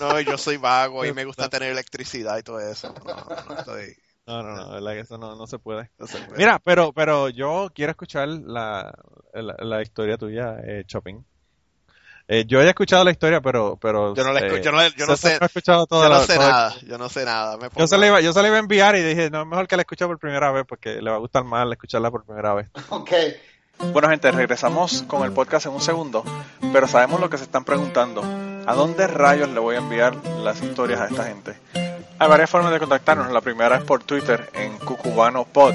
[0.00, 2.94] No, yo soy vago y me gusta tener electricidad y todo eso.
[3.04, 3.14] No,
[3.48, 3.96] no estoy.
[4.26, 5.90] No, no, no, verdad que eso no, no se puede.
[5.98, 6.38] no se puede.
[6.38, 8.92] Mira, pero, pero yo quiero escuchar la,
[9.34, 10.84] la, la historia tuya, eh.
[12.28, 14.86] Eh, yo he escuchado la historia, pero, pero Yo no la eh, escu- yo no-
[14.88, 17.24] yo no sé- ha escuchado toda yo no la- sé toda- nada, yo no sé
[17.24, 17.56] nada.
[17.56, 19.42] Me Yo pongo- se, la iba, yo se la iba a enviar y dije, no,
[19.42, 22.10] es mejor que la escuche por primera vez porque le va a gustar más escucharla
[22.10, 22.68] por primera vez.
[22.90, 23.10] Ok.
[23.92, 26.24] Bueno, gente, regresamos con el podcast en un segundo,
[26.72, 28.22] pero sabemos lo que se están preguntando.
[28.66, 31.56] ¿A dónde rayos le voy a enviar las historias a esta gente?
[32.18, 33.32] Hay varias formas de contactarnos.
[33.32, 35.74] La primera es por Twitter en cucubanopod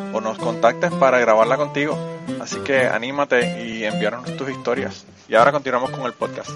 [0.13, 1.97] o nos contactes para grabarla contigo.
[2.39, 5.05] Así que anímate y envíanos tus historias.
[5.27, 6.51] Y ahora continuamos con el podcast.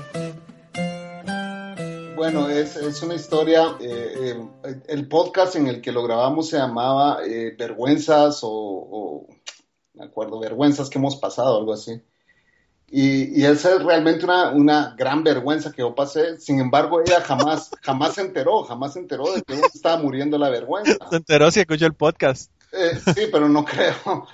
[2.15, 6.57] Bueno, es, es una historia, eh, eh, el podcast en el que lo grabamos se
[6.57, 9.27] llamaba eh, Vergüenzas o, o,
[9.93, 12.01] me acuerdo, Vergüenzas que hemos pasado, algo así.
[12.87, 16.37] Y, y esa es realmente una, una gran vergüenza que yo pasé.
[16.37, 20.37] Sin embargo, ella jamás, jamás se enteró, jamás se enteró de que yo estaba muriendo
[20.37, 20.95] la vergüenza.
[21.09, 22.51] Se enteró si escuchó el podcast.
[22.75, 23.95] Eh, sí, pero no creo.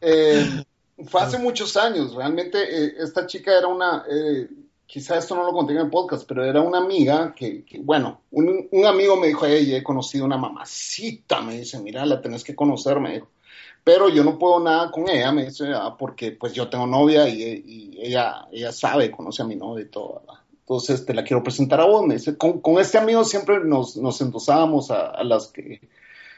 [0.00, 0.64] Eh,
[1.08, 4.46] fue hace muchos años, realmente eh, esta chica era una, eh,
[4.86, 8.20] quizá esto no lo conté en el podcast, pero era una amiga que, que, bueno,
[8.30, 12.44] un, un amigo me dijo, hey, he conocido una mamacita, me dice, mira, la tenés
[12.44, 13.28] que conocer, me dijo.
[13.82, 17.28] Pero yo no puedo nada con ella, me dice, ah, porque pues yo tengo novia
[17.28, 20.40] y, y ella, ella sabe, conoce a mi novia y todo, ¿verdad?
[20.60, 22.36] Entonces te la quiero presentar a vos, me dice.
[22.36, 25.80] Con, con este amigo siempre nos, nos endosábamos a, a las que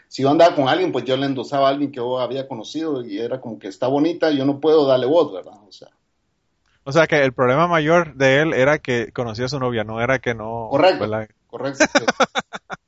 [0.09, 3.05] si yo andaba con alguien, pues yo le endosaba a alguien que yo había conocido
[3.05, 5.61] y era como que está bonita, yo no puedo darle voz, ¿verdad?
[5.67, 5.89] O sea,
[6.85, 10.01] O sea que el problema mayor de él era que conocía a su novia, no
[10.01, 10.69] era que no...
[10.71, 11.01] Correcto.
[11.01, 11.29] ¿verdad?
[11.49, 11.85] correcto.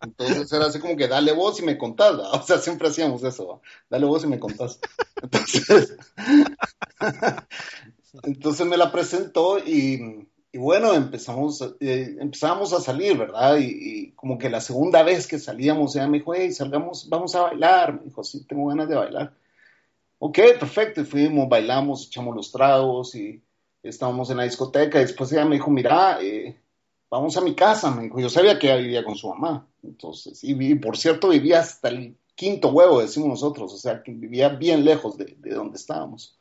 [0.03, 2.35] Entonces era así como que dale voz y me contás, ¿verdad?
[2.35, 3.63] o sea, siempre hacíamos eso, ¿verdad?
[3.91, 4.81] dale voz y me contás.
[5.23, 5.97] Entonces,
[8.23, 13.59] entonces me la presentó y, y bueno, empezamos, eh, empezamos a salir, ¿verdad?
[13.59, 17.43] Y, como que la segunda vez que salíamos, ella me dijo, hey, salgamos, vamos a
[17.43, 17.95] bailar.
[17.95, 19.33] Me dijo, sí, tengo ganas de bailar.
[20.19, 21.03] Ok, perfecto.
[21.03, 23.43] Y fuimos, bailamos, echamos los tragos y
[23.83, 24.99] estábamos en la discoteca.
[24.99, 26.61] Y después ella me dijo, mira, eh,
[27.09, 27.91] vamos a mi casa.
[27.93, 29.67] Me dijo, yo sabía que ella vivía con su mamá.
[29.85, 33.73] Entonces, y, y por cierto, vivía hasta el quinto huevo, decimos nosotros.
[33.73, 36.40] O sea, que vivía bien lejos de, de donde estábamos.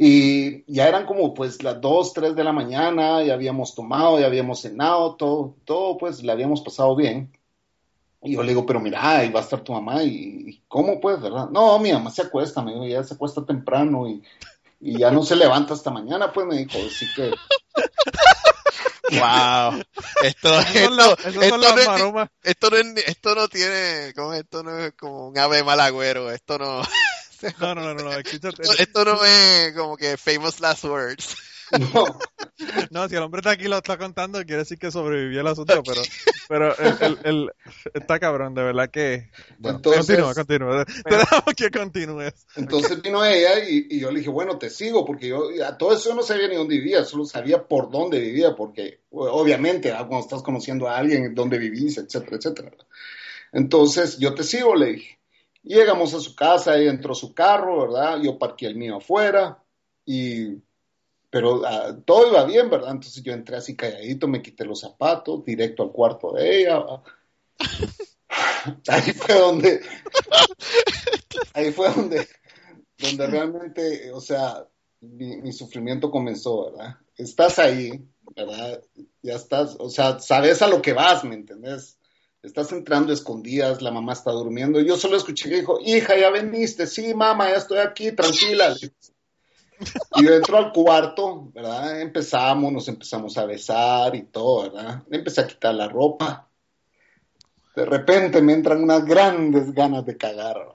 [0.00, 4.26] Y ya eran como pues las 2, 3 de la mañana, ya habíamos tomado, ya
[4.26, 7.32] habíamos cenado, todo, todo pues le habíamos pasado bien.
[8.22, 10.10] Y yo le digo, pero mira, ahí va a estar tu mamá, y,
[10.48, 11.48] y ¿cómo pues, verdad?
[11.50, 14.22] No, mi mamá se acuesta, me dijo, ya se acuesta temprano y,
[14.80, 17.32] y ya no se levanta hasta mañana, pues me dijo, así que...
[19.10, 19.82] Wow.
[20.22, 20.50] Esto,
[21.32, 21.86] esto, no es-
[22.44, 24.40] esto no es- esto no tiene, ¿cómo es?
[24.40, 26.82] esto no es como un ave malagüero, esto no,
[27.60, 28.62] No, no, no, no, no, escúchate.
[28.62, 31.36] esto, esto no es como que famous last words.
[31.70, 32.18] No,
[32.90, 35.82] No, si el hombre está aquí lo está contando, quiere decir que sobrevivió el asunto,
[35.84, 36.00] pero,
[36.48, 37.50] pero el, el- el-
[37.92, 39.30] está cabrón, de verdad que...
[39.58, 40.84] Bueno, Entonces- continúa, continúa.
[40.86, 42.32] Te dejamos que continúes.
[42.56, 45.94] Entonces vino ella y, y yo le dije, bueno, te sigo, porque yo a todo
[45.94, 50.20] eso no sabía ni dónde vivía, solo sabía por dónde vivía, porque obviamente ah, cuando
[50.20, 52.70] estás conociendo a alguien, dónde vivís, etcétera, etcétera.
[53.52, 55.17] Entonces yo te sigo, le dije.
[55.62, 58.20] Llegamos a su casa, ella entró su carro, ¿verdad?
[58.22, 59.62] Yo parqué el mío afuera,
[60.04, 60.56] y,
[61.30, 62.92] pero ah, todo iba bien, ¿verdad?
[62.92, 66.84] Entonces yo entré así calladito, me quité los zapatos, directo al cuarto de ella.
[68.88, 69.80] Ahí fue donde,
[71.54, 72.28] ahí fue donde,
[72.98, 74.66] donde realmente, o sea,
[75.00, 76.96] mi, mi sufrimiento comenzó, ¿verdad?
[77.16, 78.82] Estás ahí, ¿verdad?
[79.22, 81.97] Ya estás, o sea, sabes a lo que vas, ¿me entendés?
[82.42, 84.80] Estás entrando escondidas, la mamá está durmiendo.
[84.80, 88.76] Yo solo escuché que dijo, hija, ya veniste, sí, mamá, ya estoy aquí, tranquila.
[90.16, 92.00] Y yo entro al cuarto, ¿verdad?
[92.00, 95.02] Empezamos, nos empezamos a besar y todo, ¿verdad?
[95.10, 96.48] Empecé a quitar la ropa.
[97.74, 100.74] De repente me entran unas grandes ganas de cagar.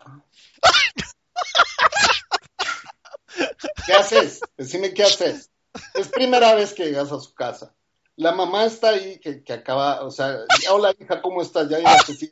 [3.86, 4.42] ¿Qué haces?
[4.58, 5.50] Decime qué haces.
[5.94, 7.74] Es primera vez que llegas a su casa.
[8.16, 10.38] La mamá está ahí, que, que acaba, o sea,
[10.72, 11.68] hola hija, ¿cómo estás?
[11.70, 12.32] Ya llegaste, sí.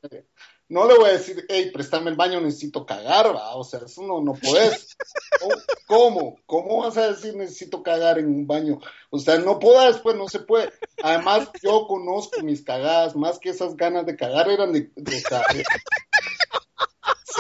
[0.69, 3.55] No le voy a decir, hey, préstame el baño, necesito cagar, va.
[3.55, 4.95] O sea, eso no, no puedes.
[5.87, 6.37] ¿Cómo?
[6.45, 8.79] ¿Cómo vas a decir necesito cagar en un baño?
[9.09, 10.71] O sea, no puedas, pues no se puede.
[11.03, 15.63] Además, yo conozco mis cagadas, más que esas ganas de cagar eran de, de, de-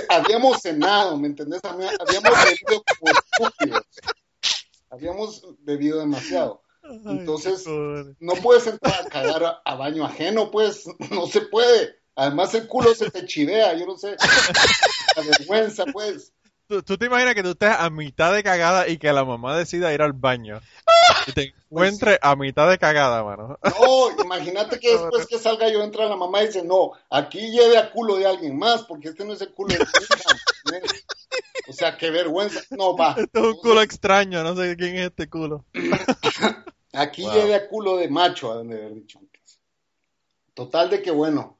[0.09, 1.61] habíamos cenado, ¿me entendés?
[1.63, 3.81] Había- Habíamos bebido como estúpidos.
[4.89, 6.60] Habíamos bebido demasiado.
[6.83, 7.65] Entonces,
[8.19, 11.95] no puedes entrar a cagar a, a baño ajeno, pues, no se puede.
[12.15, 14.15] Además, el culo se te chivea, yo no sé.
[15.15, 16.33] La vergüenza, pues.
[16.67, 19.57] ¿Tú, tú te imaginas que tú estés a mitad de cagada y que la mamá
[19.57, 20.61] decida ir al baño
[21.27, 23.59] y te encuentre a mitad de cagada, mano?
[23.61, 27.77] No, imagínate que después que salga yo entra la mamá y dice, no, aquí lleve
[27.77, 30.37] a culo de alguien más, porque este no es el culo de tu hija.
[30.65, 31.05] ¿entendés?
[31.67, 32.61] O sea, qué vergüenza.
[32.71, 33.15] No, va.
[33.17, 35.65] Este es un culo extraño, no sé quién es este culo.
[36.93, 37.33] Aquí Wow.
[37.33, 39.59] lleve a culo de macho, a donde haber dicho antes.
[40.53, 41.57] Total de que bueno,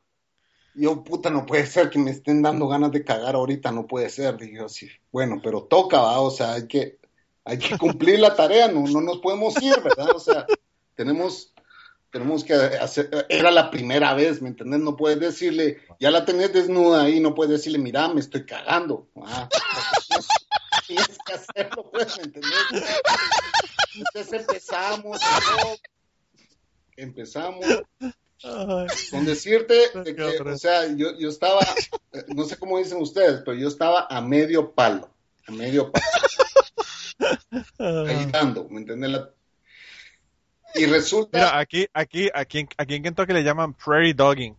[0.74, 4.10] yo puta, no puede ser que me estén dando ganas de cagar ahorita, no puede
[4.10, 4.38] ser.
[4.38, 7.00] Dije yo, sí, bueno, pero toca, va, o sea, hay que,
[7.46, 10.16] hay que cumplir la tarea, no, no nos podemos ir, ¿verdad?
[10.16, 10.46] O sea,
[10.96, 11.51] tenemos,
[12.12, 14.80] tenemos que hacer, era la primera vez, ¿me entendés?
[14.82, 19.08] No puedes decirle, ya la tenés desnuda ahí, no puedes decirle, mira, me estoy cagando.
[19.24, 19.47] Ah,
[20.88, 22.52] tienes que hacerlo, pues, ¿me entendés?
[23.95, 25.76] Entonces empezamos, ¿no?
[26.97, 27.65] empezamos
[29.12, 31.62] con decirte de que, o sea, yo, yo estaba,
[32.28, 35.10] no sé cómo dicen ustedes, pero yo estaba a medio palo,
[35.47, 36.06] a medio palo,
[38.08, 39.12] ahí dando, ¿me entiendes?
[39.12, 39.30] La-
[40.76, 44.56] Y resulta, Mira, aquí, aquí, aquí, en- aquí en Kentucky le llaman prairie dogging.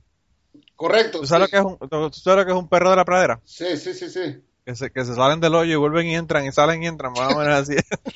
[0.76, 2.90] correcto, ¿Tú sabes, sí, lo que es un, tú sabes lo que es un perro
[2.90, 3.40] de la pradera?
[3.44, 4.42] sí, sí, sí, sí.
[4.64, 7.12] Que se, que se salen del hoyo y vuelven y entran y salen y entran,
[7.14, 7.76] más o menos así.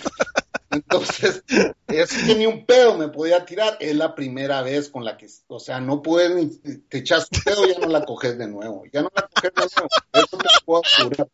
[0.70, 1.44] Entonces,
[1.88, 3.76] es que ni un pedo me podía tirar.
[3.80, 7.42] Es la primera vez con la que, o sea, no puedes, ni- te echas un
[7.42, 8.84] pedo, ya no la coges de nuevo.
[8.92, 9.90] Ya no la coges de nuevo.
[10.12, 11.28] Eso te puedo asegurar.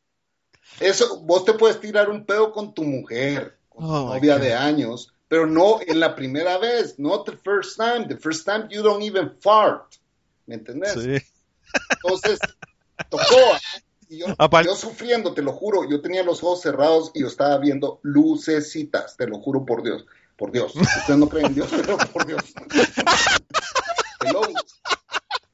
[0.81, 4.55] Eso, vos te puedes tirar un pedo con tu mujer, con tu Oh, novia de
[4.55, 8.07] años, pero no en la primera vez, not the first time.
[8.07, 9.97] The first time you don't even fart.
[10.45, 10.93] ¿Me entendés?
[10.93, 11.17] Sí.
[11.91, 12.39] Entonces,
[13.09, 13.41] tocó.
[14.11, 14.27] Y yo,
[14.63, 19.17] yo sufriendo, te lo juro, yo tenía los ojos cerrados y yo estaba viendo lucecitas,
[19.17, 20.05] te lo juro por Dios.
[20.37, 20.77] Por Dios.
[20.77, 22.43] Ustedes no creen en Dios, pero por Dios.
[24.21, 24.43] Hello.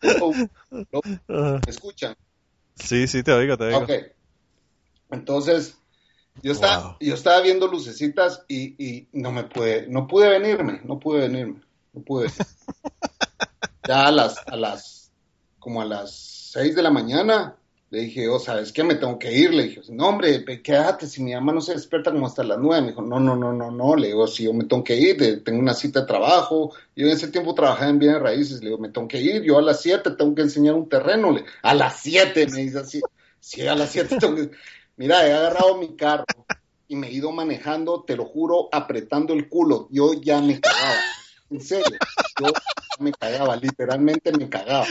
[0.00, 0.32] Hello.
[0.72, 1.60] Hello.
[1.64, 2.16] ¿Me escuchan?
[2.74, 3.78] Sí, sí, te oigo, te oigo.
[3.78, 3.90] Ok.
[5.12, 5.77] Entonces,
[6.42, 6.96] yo estaba, Wow.
[7.00, 11.60] yo estaba viendo lucecitas y, y no me pude, no pude venirme, no pude venirme,
[11.92, 12.28] no pude.
[13.86, 15.10] Ya a las, a las,
[15.58, 16.14] como a las
[16.52, 17.56] seis de la mañana,
[17.90, 18.84] le dije, oh, ¿sabes qué?
[18.84, 19.54] Me tengo que ir.
[19.54, 22.82] Le dije, no, hombre, quédate, si mi mamá no se despierta como hasta las nueve.
[22.82, 23.96] Me dijo, no, no, no, no, no.
[23.96, 26.74] Le digo, si yo me tengo que ir, tengo una cita de trabajo.
[26.94, 28.60] Yo en ese tiempo trabajaba en bienes raíces.
[28.60, 29.42] Le digo, me tengo que ir.
[29.42, 31.32] Yo a las siete tengo que enseñar un terreno.
[31.32, 33.00] Le, a las siete, me dice así.
[33.40, 34.50] Sí, a las siete tengo que...
[34.98, 36.26] Mira, he agarrado mi carro
[36.88, 39.88] y me he ido manejando, te lo juro, apretando el culo.
[39.92, 41.06] Yo ya me cagaba.
[41.50, 42.00] En serio,
[42.36, 42.54] yo
[42.98, 44.88] me cagaba, literalmente me cagaba.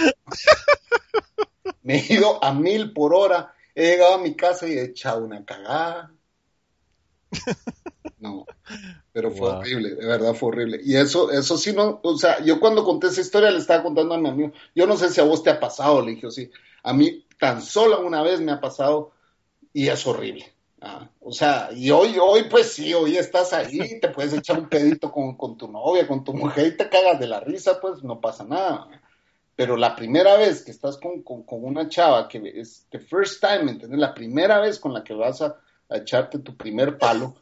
[1.82, 5.26] Me he ido a mil por hora, he llegado a mi casa y he echado
[5.26, 6.14] una cagada.
[8.20, 8.50] No,
[9.12, 9.60] pero fue Wow.
[9.60, 10.80] horrible, de verdad fue horrible.
[10.84, 14.16] Y eso, eso sí, no, o sea, yo cuando conté esa historia le estaba contando
[14.16, 16.52] a mi amigo, yo no sé si a vos te ha pasado, le dije, sí,
[16.84, 19.14] a mí tan solo una vez me ha pasado
[19.78, 24.10] y es horrible, Ah, o sea, y hoy, hoy pues sí, hoy estás ahí, te
[24.10, 27.26] puedes echar un pedito con, con tu novia, con tu mujer y te cagas de
[27.26, 28.88] la risa, pues no pasa nada.
[29.56, 33.42] Pero la primera vez que estás con, con, con una chava que es the first
[33.42, 34.00] time, ¿entendés?
[34.00, 35.58] La primera vez con la que vas a,
[35.90, 37.38] echarte tu primer palo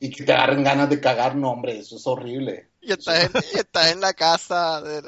[0.00, 2.70] y que te agarren ganas de cagar, no, hombre, eso es horrible.
[2.80, 5.02] Y estás, en, y estás en la casa, de,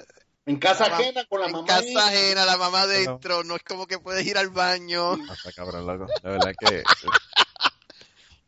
[0.48, 1.66] En casa La ajena con la en mamá.
[1.66, 1.96] casa ahí.
[1.96, 5.12] ajena, la mamá dentro, no es como que puedes ir al baño.
[5.12, 6.06] Hasta cabrón, loco.
[6.22, 6.82] La verdad que.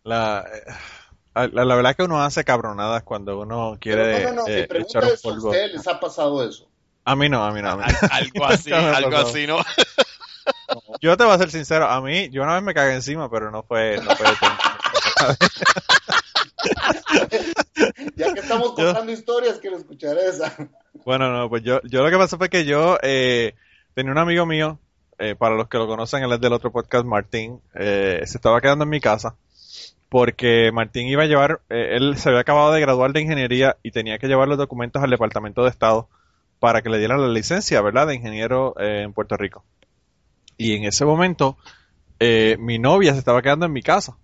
[0.03, 4.43] La, eh, la, la verdad que uno hace cabronadas cuando uno quiere Pero no, no,
[4.43, 5.49] no, eh, mi echar un ¿a polvo.
[5.51, 6.67] ustedes les ha pasado eso?
[7.05, 7.71] A mí no, a mí no.
[7.71, 7.87] A mí no.
[7.87, 9.59] Al- algo así, algo así, ¿no?
[11.03, 13.51] Yo te voy a ser sincero, a mí, yo una vez me cagué encima, pero
[13.51, 14.27] no fue, no fue
[18.17, 20.55] Ya que estamos Yo- contando historias, quiero escuchar esa.
[21.05, 23.55] Bueno, no, pues yo, yo lo que pasó fue que yo eh,
[23.95, 24.79] tenía un amigo mío,
[25.19, 28.61] eh, para los que lo conocen, él es del otro podcast, Martín, eh, se estaba
[28.61, 29.37] quedando en mi casa
[30.09, 34.19] porque Martín iba a llevar, él se había acabado de graduar de ingeniería y tenía
[34.19, 36.09] que llevar los documentos al Departamento de Estado
[36.59, 39.65] para que le dieran la licencia, ¿verdad?, de ingeniero en Puerto Rico.
[40.59, 41.57] Y en ese momento,
[42.59, 44.17] mi novia se estaba quedando en mi casa.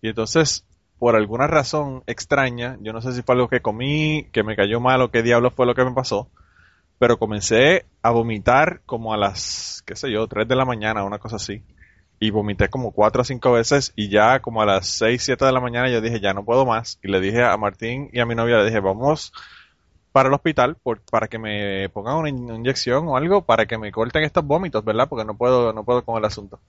[0.00, 0.64] Y entonces,
[0.98, 4.80] por alguna razón extraña, yo no sé si fue algo que comí, que me cayó
[4.80, 6.28] mal o qué diablos fue lo que me pasó,
[6.98, 11.18] pero comencé a vomitar como a las, qué sé yo, 3 de la mañana, una
[11.18, 11.62] cosa así.
[12.20, 15.52] Y vomité como 4 o 5 veces y ya como a las 6, 7 de
[15.52, 16.98] la mañana yo dije, ya no puedo más.
[17.02, 19.32] Y le dije a Martín y a mi novia, le dije, vamos
[20.12, 20.76] para el hospital
[21.10, 24.84] para que me pongan una in- inyección o algo para que me corten estos vómitos,
[24.84, 25.08] ¿verdad?
[25.08, 26.60] Porque no puedo, no puedo con el asunto.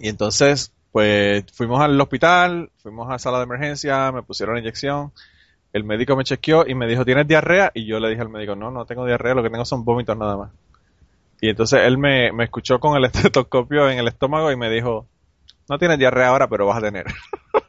[0.00, 4.60] Y entonces, pues fuimos al hospital, fuimos a la sala de emergencia, me pusieron la
[4.60, 5.12] inyección,
[5.72, 7.70] el médico me chequeó y me dijo, ¿tienes diarrea?
[7.74, 10.16] Y yo le dije al médico, no, no tengo diarrea, lo que tengo son vómitos
[10.16, 10.50] nada más.
[11.40, 15.06] Y entonces él me, me escuchó con el estetoscopio en el estómago y me dijo,
[15.68, 17.06] no tienes diarrea ahora, pero vas a tener.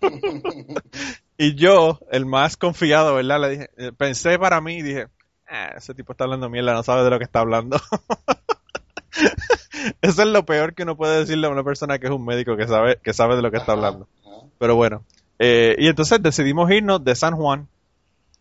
[1.38, 3.42] y yo, el más confiado, ¿verdad?
[3.42, 5.08] Le dije, eh, pensé para mí y dije,
[5.48, 7.78] "Ah, ese tipo está hablando mierda, no sabe de lo que está hablando.
[10.02, 12.56] Eso es lo peor que uno puede decirle a una persona que es un médico
[12.58, 14.08] que sabe, que sabe de lo que está hablando.
[14.58, 15.04] Pero bueno,
[15.40, 17.68] eh, y entonces decidimos irnos de San Juan.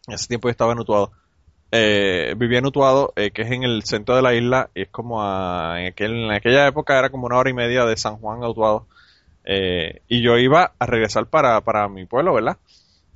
[0.08, 1.12] Ese tiempo yo estaba en Utuado.
[1.70, 4.88] Eh, vivía en Utuado, eh, que es en el centro de la isla, y es
[4.88, 8.16] como a, en, aquel- en aquella época era como una hora y media de San
[8.16, 8.86] Juan a Utuado.
[10.08, 12.58] Y yo iba a regresar para, para mi pueblo, ¿verdad?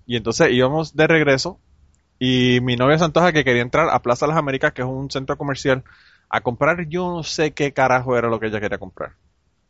[0.07, 1.59] Y entonces íbamos de regreso,
[2.19, 5.11] y mi novia se antoja que quería entrar a Plaza Las Américas, que es un
[5.11, 5.83] centro comercial,
[6.33, 9.15] a comprar yo no sé qué carajo era lo que ella quería comprar.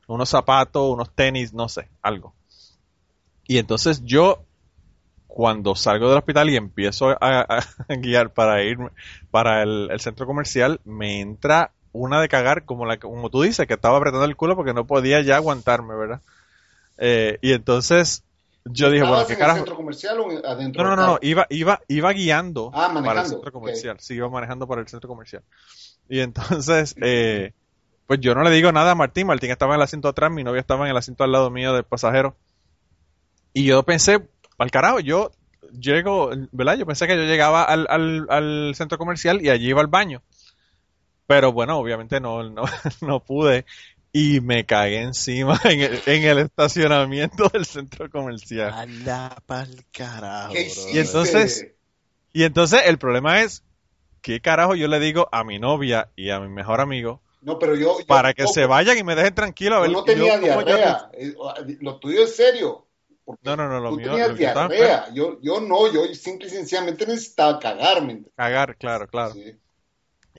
[0.09, 2.35] Unos zapatos, unos tenis, no sé, algo.
[3.47, 4.45] Y entonces yo,
[5.27, 7.43] cuando salgo del hospital y empiezo a, a-
[7.89, 8.91] a guiar para irme
[9.31, 13.67] para el, el centro comercial, me entra una de cagar, como, la, como tú dices,
[13.67, 16.23] que estaba apretando el culo porque no podía ya aguantarme, ¿verdad?
[16.99, 18.25] Eh, y entonces
[18.65, 19.55] yo dije, bueno, ¿Estabas ¿qué en el caro?
[19.57, 20.83] centro comercial o en- adentro?
[20.83, 23.99] No, no, no, no, iba, iba, iba guiando Ah, para el centro comercial.
[24.01, 25.43] Sí, iba manejando para el centro comercial.
[26.13, 27.53] Y entonces, eh,
[28.07, 29.27] pues yo no le digo nada a Martín.
[29.29, 31.73] Martín estaba en el asiento atrás, mi novia estaba en el asiento al lado mío
[31.73, 32.37] del pasajero.
[33.55, 35.33] Y yo pensé, al carajo, yo
[35.73, 36.77] llego, ¿verdad?
[36.77, 40.21] Yo pensé que yo llegaba al, al, al centro comercial y allí iba al baño.
[41.27, 42.65] Pero bueno, obviamente no, no,
[43.01, 43.65] no pude.
[44.13, 48.71] Y me cagué encima en el, en el estacionamiento del centro comercial.
[48.75, 50.53] Anda pa'l carajo.
[50.93, 51.69] Y entonces-
[52.35, 53.63] Y entonces el problema es,
[54.23, 57.75] ¿qué carajo yo le digo a mi novia y a mi mejor amigo No, pero
[57.75, 57.99] yo...
[58.01, 60.49] yo- para que se vayan y me dejen tranquilo a yo ver no tenía yo
[60.49, 61.11] cómo yo- diarrea.
[61.13, 61.35] Eh,
[61.81, 62.87] Lo tuyo es serio.
[63.43, 65.07] No, no, no, lo tú mío- tenías lo diarrea.
[65.15, 68.23] Yo, yo no, yo simple y sencillamente necesitaba cagarme.
[68.37, 69.33] cagar, claro, claro.
[69.33, 69.55] Sí.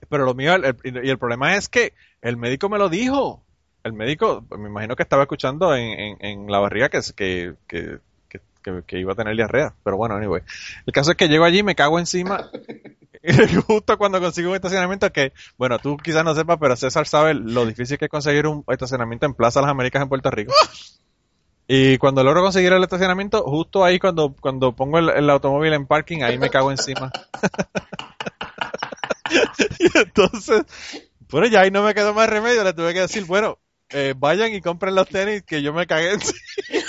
[0.09, 3.41] Pero lo mío, el- el- y el problema es que el médico me lo dijo.
[3.83, 7.99] El médico, me imagino que estaba escuchando en, en, en la barriga que, que, que,
[8.29, 9.73] que, que- que iba a tener diarrea.
[9.83, 10.41] Pero bueno, anyway.
[10.85, 12.49] El caso es que llego allí, me cago encima.
[13.67, 17.65] justo cuando consigo un estacionamiento que, bueno, tú quizás no sepas, pero César sabe lo
[17.65, 20.53] difícil que es conseguir un estacionamiento en Plaza Las Américas en Puerto Rico.
[21.67, 25.87] Y cuando logro conseguir el estacionamiento, justo ahí cuando, cuando pongo el, el automóvil en
[25.87, 27.11] parking, ahí me cago encima.
[29.79, 30.63] y entonces,
[31.29, 33.59] bueno, ya ahí no me quedó más remedio, le tuve que decir, bueno,
[33.89, 36.39] eh, vayan y compren los tenis que yo me cagué encima.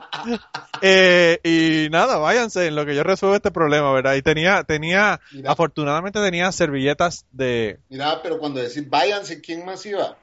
[0.82, 4.14] Eh, y nada, váyanse en lo que yo resuelvo este problema, ¿verdad?
[4.14, 10.16] Y tenía, tenía, afortunadamente tenía servilletas de, Mira, pero cuando decís váyanse, ¿quién más iba?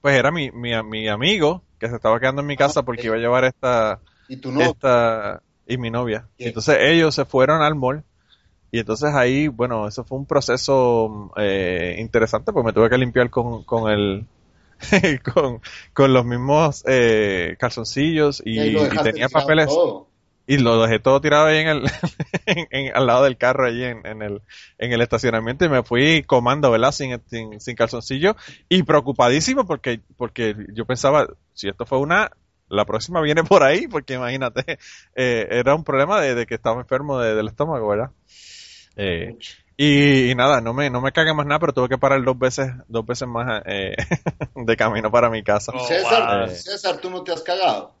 [0.00, 3.16] pues era mi, mi, mi amigo que se estaba quedando en mi casa porque iba
[3.16, 4.62] a llevar esta, Y tú no.
[4.62, 6.26] esta y mi novia.
[6.38, 6.48] Bien.
[6.48, 8.02] Entonces ellos se fueron al mall
[8.70, 13.28] y entonces ahí, bueno, eso fue un proceso eh, interesante, pues me tuve que limpiar
[13.30, 14.24] con, con el,
[15.34, 15.60] con,
[15.92, 20.08] con los mismos eh, calzoncillos y, ahí tenía papeles todo.
[20.46, 21.82] y lo dejé todo tirado ahí en el
[22.46, 24.42] en- en- al lado del carro allí en, en el
[24.78, 28.36] en el estacionamiento y me fui comando verdad sin, sin, sin calzoncillo
[28.68, 32.30] y preocupadísimo porque porque yo pensaba si esto fue una
[32.68, 34.78] la próxima viene por ahí porque imagínate
[35.16, 38.10] eh, era un problema de, de que estaba enfermo de- del estómago verdad
[38.96, 39.36] Eh,
[39.76, 42.38] y, y nada no me no me cagué más nada pero tuve que parar dos
[42.38, 43.94] veces dos veces más eh,
[44.56, 46.48] de camino para mi casa Oh, César, wow.
[46.48, 47.95] César, tú no te has cagado.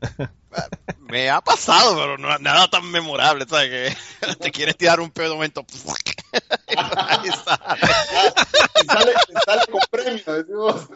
[0.98, 3.96] Me ha pasado, pero no nada tan memorable, ¿sabes?
[4.20, 5.64] Que te quieres tirar un pedo momento.
[6.68, 10.88] y, sale, y sale, con premio, decimos.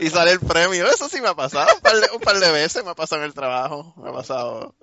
[0.00, 0.86] y sale el premio.
[0.86, 1.74] Eso sí me ha pasado.
[1.74, 3.94] Un par de, un par de veces me ha pasado en el trabajo.
[3.96, 4.74] Me ha pasado.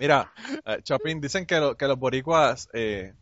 [0.00, 0.32] Mira,
[0.64, 3.12] eh, Chopin, dicen que, lo- que los boricuas eh,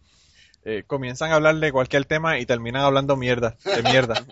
[0.64, 4.24] eh, comienzan a hablar de cualquier tema y terminan hablando mierda, de mierda.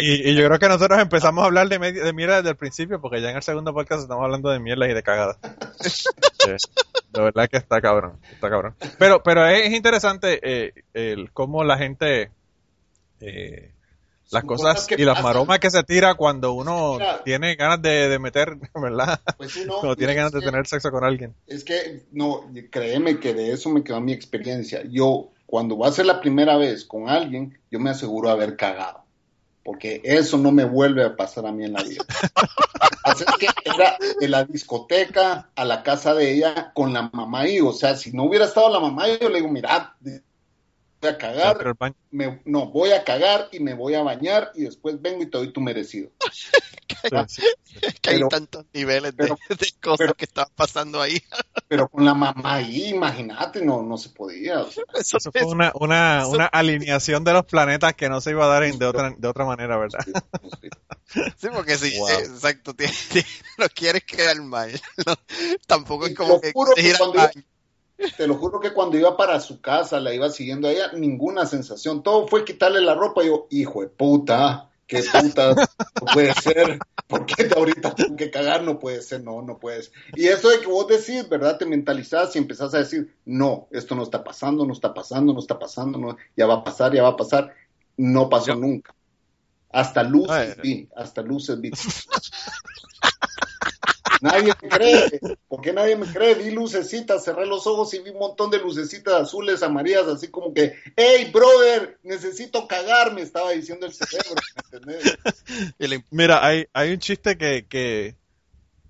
[0.00, 1.78] Y, y yo creo que nosotros empezamos a hablar de,
[2.12, 4.94] mierda desde el principio, porque ya en el segundo podcast estamos hablando de mierda y
[4.94, 5.38] de cagadas.
[6.48, 6.56] Eh,
[7.12, 8.74] de verdad que está cabrón, está cabrón.
[8.98, 12.32] Pero, pero es, es interesante eh, el cómo la gente...
[13.20, 13.70] eh,
[14.32, 15.22] las cosas, y las pasan.
[15.24, 17.22] maromas que se tira cuando uno Mira.
[17.22, 19.20] tiene ganas de, de meter, ¿verdad?
[19.36, 21.34] Pues Cuando tiene ganas de que- tener sexo con alguien.
[21.46, 24.82] Es que, no, créeme que de eso me quedó mi experiencia.
[24.90, 29.01] Yo, cuando va a ser la primera vez con alguien, yo me aseguro haber cagado.
[29.64, 32.04] Porque eso no me vuelve a pasar a mí en la vida.
[33.04, 37.60] Así que era de la discoteca a la casa de ella con la mamá ahí.
[37.60, 39.94] O sea, si no hubiera estado la mamá, yo le digo, mira,
[41.08, 41.94] a cagar, del baño.
[42.10, 45.38] me- no, voy a cagar y me voy a bañar y después vengo y te
[45.38, 46.10] doy tu merecido.
[47.02, 47.42] Sí, sí.
[48.00, 51.20] Que hay Pero- tantos niveles de, pero- de cosas pero- que están pasando ahí.
[51.68, 54.60] Pero con la mamá ahí, imagínate, no, no se podía.
[54.60, 54.84] o sea.
[54.94, 58.44] Eso, Eso fue es- una, una, una alineación de los planetas que no se iba
[58.44, 60.00] a dar en- de otra, de otra manera, ¿verdad?
[61.38, 62.08] sí, porque si, Wow.
[62.10, 62.74] exacto,
[63.58, 64.70] no quieres quedar mal.
[65.06, 65.14] no,
[65.66, 66.74] tampoco Y es como que cuando.
[68.16, 71.46] Te lo juro que cuando iba para su casa, la iba siguiendo a ella, ninguna
[71.46, 72.02] sensación.
[72.02, 73.22] Todo fue quitarle la ropa.
[73.22, 76.78] Y yo, hijo de puta, qué puta, no puede ser.
[77.06, 78.62] ¿Por qué ahorita tengo que cagar?
[78.62, 79.92] No puede ser, no, no puedes.
[80.14, 81.58] Y eso de que vos decís, ¿verdad?
[81.58, 85.40] Te mentalizás y empezás a decir, no, esto no está pasando, no está pasando, no
[85.40, 87.54] está pasando, no, ya va a pasar, ya va a pasar.
[87.96, 88.94] No pasó Yo- nunca.
[89.70, 91.70] Hasta luces vi, hasta luces vi.
[94.22, 95.20] Nadie me cree.
[95.48, 96.36] ¿Por qué nadie me cree?
[96.36, 100.54] Vi lucecitas, cerré los ojos y vi un montón de lucecitas azules, amarillas, así como
[100.54, 104.34] que, hey, brother, necesito cagar, me estaba diciendo el cerebro,
[104.70, 106.04] ¿me entendés?
[106.10, 108.14] Mira, hay, hay un chiste que, que,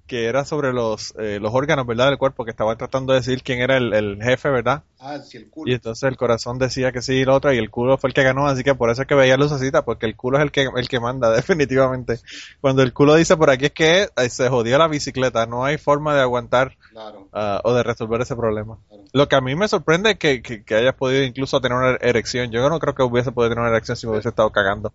[0.07, 2.09] que era sobre los, eh, los órganos, ¿verdad?
[2.09, 4.85] Del cuerpo, que estaban tratando de decir quién era el, el jefe, ¿verdad?
[4.99, 5.75] Ah, sí, el Y culo.
[5.75, 8.23] entonces el corazón decía que sí y el otro, y el culo fue el que
[8.25, 10.69] ganó, así que por eso es que veía lucecita, porque el culo es el que,
[10.77, 12.21] el que manda, definitivamente.
[12.61, 15.79] Cuando el culo dice por aquí es que eh, se jodió la bicicleta, no hay
[15.79, 17.29] forma de aguantar Claro.
[17.33, 18.79] ah, o de resolver ese problema.
[18.89, 19.05] Claro.
[19.13, 21.97] Lo que a mí me sorprende es que, que, que hayas podido incluso tener una
[22.01, 22.51] erección.
[22.51, 24.93] Yo no creo que hubiese podido tener una erección si me hubiese estado cagando.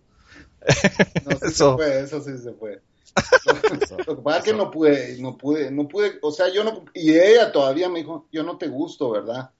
[1.24, 1.53] No, sí Eso.
[1.53, 2.82] se fue, eso sí se fue.
[4.05, 6.86] Lo que pasa es que no pude, no pude, no pude, o sea, yo no,
[6.93, 9.51] y ella todavía me dijo, yo no te gusto, ¿verdad?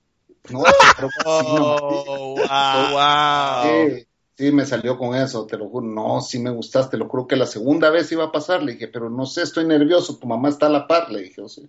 [0.50, 2.90] No, pero no, Oh, wow.
[2.92, 3.98] wow.
[4.00, 5.86] Sí, sí, me salió con eso, te lo juro.
[5.88, 8.64] No, sí me gustaste, te lo juro que la segunda vez iba a pasar.
[8.64, 10.18] Le dije, pero no sé, estoy nervioso.
[10.20, 11.12] Tu mamá está a la par.
[11.12, 11.66] Le dije, o sea,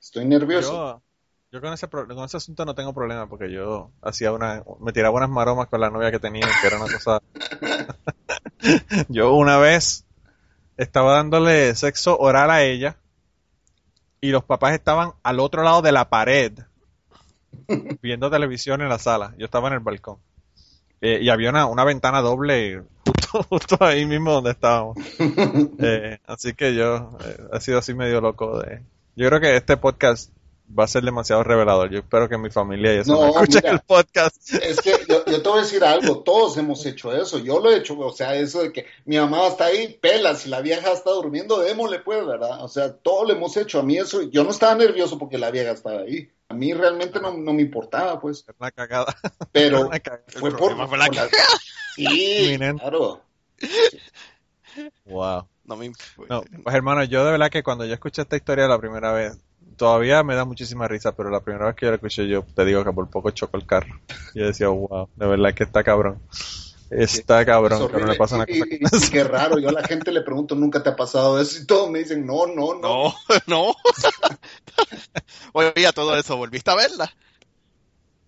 [0.00, 0.76] estoy nervioso.
[0.76, 1.02] Yo,
[1.50, 4.92] yo con ese pro- con ese asunto no tengo problema porque yo hacía una me
[4.92, 7.20] tiraba unas maromas con la novia que tenía que era una cosa
[9.08, 10.03] yo una vez
[10.76, 12.96] estaba dándole sexo oral a ella
[14.20, 16.52] y los papás estaban al otro lado de la pared
[18.02, 19.34] viendo televisión en la sala.
[19.38, 20.18] Yo estaba en el balcón.
[21.00, 24.96] Eh, y había una, una ventana doble justo, justo ahí mismo donde estábamos.
[25.78, 28.80] Eh, así que yo eh, he sido así medio loco de
[29.16, 30.30] yo creo que este podcast
[30.78, 31.90] va a ser demasiado revelador.
[31.90, 33.72] Yo espero que mi familia y eso No, no, escuchen mira.
[33.74, 34.36] el podcast.
[34.54, 37.70] Es que yo, yo te voy a decir algo, todos hemos hecho eso, yo lo
[37.70, 40.92] he hecho, o sea, eso de que mi mamá está ahí, pela, si la vieja
[40.92, 42.62] está durmiendo, démosle pues, ¿verdad?
[42.64, 45.50] O sea, todo lo hemos hecho, a mí eso, yo no estaba nervioso porque la
[45.50, 49.14] vieja estaba ahí, a mí realmente no, no me importaba, pues, Es una cagada.
[49.52, 50.24] pero Una cagada.
[50.38, 50.76] fue por...
[50.88, 51.30] fue la cagada.
[51.96, 53.22] Sí, claro.
[55.04, 55.46] Wow.
[55.64, 55.90] No me
[56.28, 59.38] No, pues hermano, yo de verdad que cuando yo escuché esta historia la primera vez,
[59.76, 62.64] todavía me da muchísima risa, pero la primera vez que yo la escuché yo te
[62.64, 64.00] digo que por poco choco el carro.
[64.34, 66.20] Y yo decía, wow, de verdad que está cabrón.
[66.90, 68.12] Está Es cabrón, que no horrible.
[68.12, 68.64] le pasa una y, cosa.
[68.70, 71.58] y- y qué raro, yo a la gente le pregunto, ¿nunca te ha pasado eso?
[71.60, 72.80] Y todos me dicen, no, no, no.
[72.80, 73.14] No,
[73.46, 73.74] no.
[75.52, 77.12] Oye, a todo eso, ¿volviste a verla?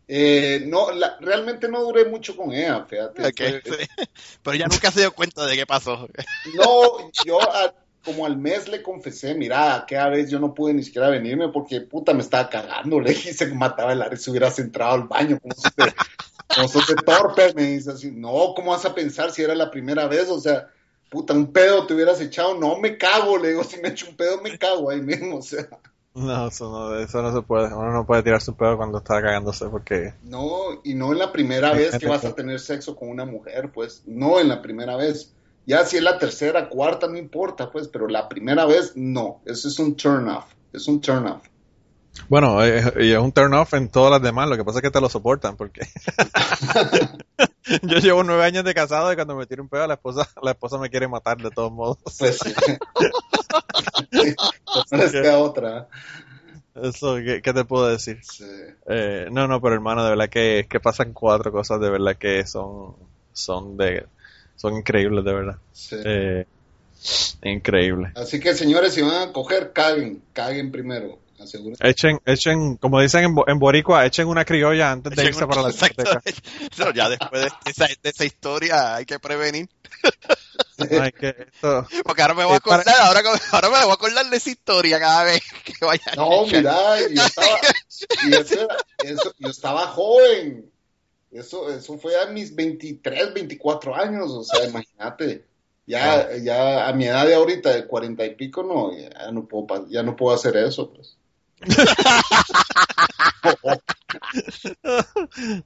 [0.09, 3.27] Eh, no, la- realmente no duré mucho con ella, fíjate.
[3.27, 3.87] Ok, Fue- sí.
[4.43, 6.09] Pero ya nunca se dio cuenta de qué pasó.
[6.55, 7.75] No, yo a-
[8.07, 11.83] como al mes le confesé, mira, aquella vez yo no pude ni siquiera venirme porque
[11.83, 15.39] puta me estaba cagando, le dije se mataba el aire si hubieras entrado al baño,
[15.43, 19.71] como sos de torpe, me dice así, no, ¿cómo vas a pensar si era la
[19.71, 20.29] primera vez?
[20.31, 20.69] O sea,
[21.11, 24.17] puta, un pedo te hubieras echado, no me cago, le digo, si me echo un
[24.17, 25.69] pedo me cago ahí mismo, o sea,
[26.15, 27.67] No, eso no, eso no se puede.
[27.75, 30.15] Uno no puede tirarse un pedo cuando está cagándose porque...
[30.25, 33.27] no, y no en la primera vez que vas que- a tener sexo con una
[33.27, 35.36] mujer, pues, no en la primera vez.
[35.67, 39.43] Ya si es la tercera, cuarta, no importa, pues, pero la primera vez, no.
[39.45, 40.45] Eso es un turn off.
[40.73, 41.43] Es un turn off.
[42.29, 44.83] Bueno, eh, y es un turn off en todas las demás, lo que pasa es
[44.83, 45.83] que te lo soportan porque...
[47.83, 50.53] Yo llevo nueve años de casado y cuando me tiro un pedo la esposa, la
[50.53, 51.99] esposa me quiere matar de todos modos.
[52.19, 52.55] Pues sí.
[54.91, 55.89] Pues otra.
[56.75, 58.21] Eso, ¿qué, qué te puedo decir?
[58.23, 58.45] Sí.
[58.87, 62.47] Eh, no, no, pero hermano, de verdad que, que pasan cuatro cosas de verdad que
[62.47, 62.95] son,
[63.33, 64.07] son de,
[64.57, 65.57] son increíbles, de verdad.
[65.73, 65.97] sí.
[66.05, 66.47] Eh,
[67.43, 68.13] increíble.
[68.17, 70.23] Así que, señores, si van a coger, caguen.
[70.33, 71.19] Caguen primero.
[71.39, 71.87] Asegúrense.
[71.87, 75.45] Echen, echen, como dicen en, Bo- en Boricua, echen una criolla antes de Echen irse
[75.45, 76.23] un- para la discoteca.
[76.79, 79.69] No, ya después de esa, de esa historia hay que prevenir.
[80.79, 83.21] Ay, que esto, Porque ahora me voy a para- acordar, ahora,
[83.53, 86.03] ahora me voy a acordar de esa historia cada vez que vaya.
[86.13, 87.59] a No, mira, yo estaba,
[88.27, 88.77] y eso era-
[89.13, 90.71] eso- yo estaba joven.
[91.37, 95.45] Eso, eso fue a mis 23, 24 años, o sea, imagínate.
[95.87, 99.87] Ya, ya a mi edad de ahorita, de 40 y pico, no, ya no puedo,
[99.89, 101.17] ya no puedo hacer eso, pues.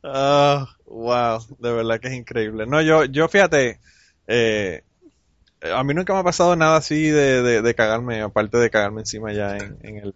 [0.03, 2.67] Ah, wow, de verdad que es increíble.
[2.67, 3.79] No, yo, yo fíjate,
[4.27, 4.83] eh,
[5.63, 9.03] a mí nunca me ha pasado nada así de, de, de cagarme, aparte de cagarme
[9.03, 10.15] encima ya en, en el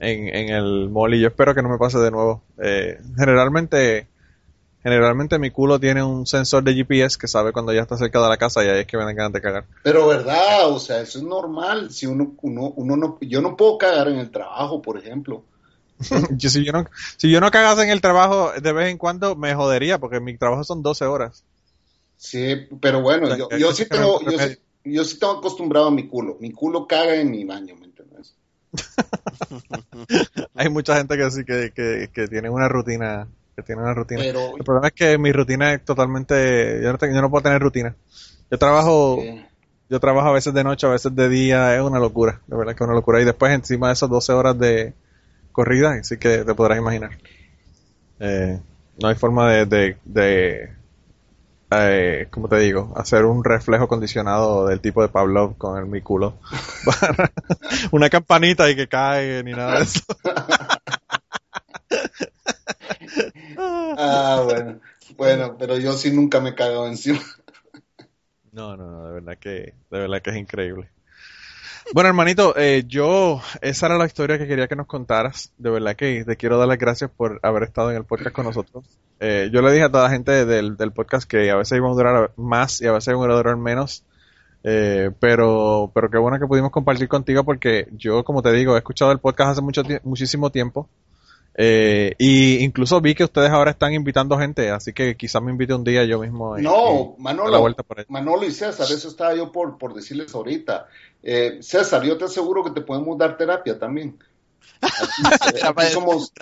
[0.00, 2.42] en, en el mall y yo espero que no me pase de nuevo.
[2.62, 4.08] Eh, generalmente,
[4.84, 8.28] generalmente mi culo tiene un sensor de GPS que sabe cuando ya está cerca de
[8.28, 9.64] la casa y ahí es que me dan ganas de cagar.
[9.82, 11.90] Pero verdad, o sea, eso es normal.
[11.90, 15.42] Si uno, uno, uno no, yo no puedo cagar en el trabajo, por ejemplo.
[16.36, 19.36] Yo, si yo no, si yo no cagase en el trabajo de vez en cuando
[19.36, 21.44] me jodería porque mi trabajo son 12 horas.
[22.16, 25.90] Sí, pero bueno, O sea, yo, sí tengo, yo sí, yo sí tengo acostumbrado a
[25.92, 26.36] mi culo.
[26.40, 28.34] Mi culo caga en mi baño, ¿me entiendes?
[30.54, 34.22] Hay mucha gente que sí que, que, que tiene una rutina, que tiene una rutina.
[34.22, 37.42] Pero, El problema es que mi rutina es totalmente, yo no, tengo- yo no puedo
[37.42, 37.94] tener rutina.
[38.50, 39.46] Yo trabajo, eh,
[39.88, 42.74] yo trabajo a veces de noche, a veces de día, es una locura, de verdad
[42.74, 43.20] que es una locura.
[43.20, 44.92] Y después encima de esas 12 horas de
[45.52, 47.18] corrida, así que te podrás imaginar.
[48.20, 48.60] Eh,
[49.00, 50.70] no hay forma de, de, de
[51.70, 52.92] eh, ¿cómo te digo?
[52.96, 56.34] Hacer un reflejo condicionado del tipo de Pavlov con el mi culo.
[57.92, 60.00] Una campanita y que cae ni nada de eso.
[63.96, 64.80] ah, bueno.
[65.16, 67.20] Bueno, pero yo sí nunca me he cagado encima.
[68.52, 70.88] No, no, no, de verdad que, de verdad que es increíble.
[71.92, 75.52] Bueno, hermanito, eh, yo, esa era la historia que quería que nos contaras.
[75.58, 78.46] De verdad que te quiero dar las gracias por haber estado en el podcast con
[78.46, 78.84] nosotros.
[79.20, 81.96] Eh, yo le dije a toda la gente del, del podcast que a veces íbamos
[81.96, 84.04] a durar más y a veces íbamos a durar menos.
[84.66, 88.78] Eh, pero, pero qué bueno que pudimos compartir contigo porque yo, como te digo, he
[88.78, 90.88] escuchado el podcast hace mucho muchísimo tiempo.
[91.56, 95.72] Eh, y incluso vi que ustedes ahora están invitando gente, así que quizás me invite
[95.74, 96.58] un día yo mismo.
[96.58, 98.04] y- y No, dar la vuelta por.
[98.08, 100.88] Manolo y César, eso estaba yo por, por decirles ahorita.
[101.22, 104.18] Eh, César, yo te aseguro que te podemos dar terapia también.
[104.84, 106.32] Eh, aquí somos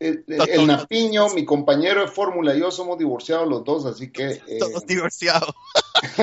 [0.00, 4.10] eh, eh, el Napiño, mi compañero de fórmula y yo somos divorciados los dos, así
[4.10, 5.54] que eh, Todos divorciados.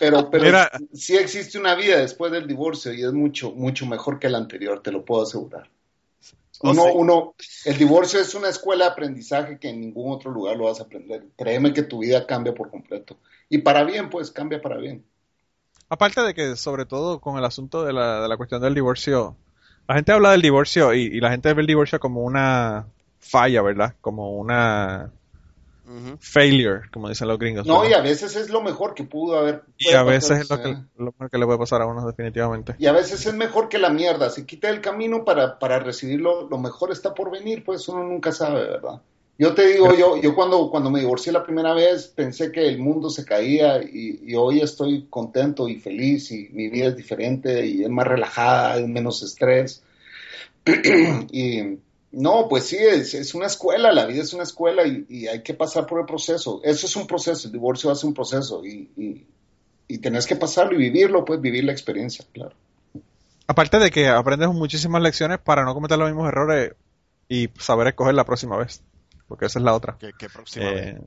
[0.00, 0.70] pero, pero Mira.
[0.92, 4.82] sí existe una vida después del divorcio y es mucho, mucho mejor que la anterior,
[4.82, 5.68] te lo puedo asegurar.
[6.60, 6.90] Oh, Uno, sí.
[6.94, 7.34] uno,
[7.66, 10.84] el divorcio es una escuela de aprendizaje que en ningún otro lugar lo vas a
[10.84, 11.24] aprender.
[11.36, 13.16] Créeme que tu vida cambia por completo.
[13.48, 15.04] Y para bien, pues, cambia para bien.
[15.88, 19.36] Aparte de que, sobre todo con el asunto de la, de la cuestión del divorcio,
[19.86, 22.86] la gente habla del divorcio y, y la gente ve el divorcio como una
[23.18, 23.94] falla, ¿verdad?
[24.00, 25.10] Como una
[26.20, 27.66] failure, como dicen los gringos.
[27.66, 29.62] No, y a veces es lo mejor que pudo haber.
[29.78, 32.74] Y a veces es lo que, lo mejor que le puede pasar a uno, definitivamente.
[32.78, 34.30] Y a veces es mejor que la mierda.
[34.30, 36.48] Se quita el camino para, para recibirlo.
[36.48, 39.00] Lo mejor está por venir, pues uno nunca sabe, ¿verdad?
[39.40, 42.78] Yo te digo, yo, yo cuando, cuando me divorcié la primera vez pensé que el
[42.78, 47.64] mundo se caía y, y hoy estoy contento y feliz y mi vida es diferente
[47.64, 49.84] y es más relajada, hay menos estrés.
[51.30, 51.78] y
[52.10, 55.42] no, pues sí, es, es una escuela, la vida es una escuela y, y hay
[55.44, 56.60] que pasar por el proceso.
[56.64, 59.24] Eso es un proceso, el divorcio hace un proceso y, y,
[59.86, 62.56] y tenés que pasarlo y vivirlo, pues vivir la experiencia, claro.
[63.46, 66.72] Aparte de que aprendes muchísimas lecciones para no cometer los mismos errores
[67.28, 68.82] y saber escoger la próxima vez.
[69.28, 69.96] Porque esa es la otra.
[70.00, 70.98] ¿Qué, qué próxima Eh,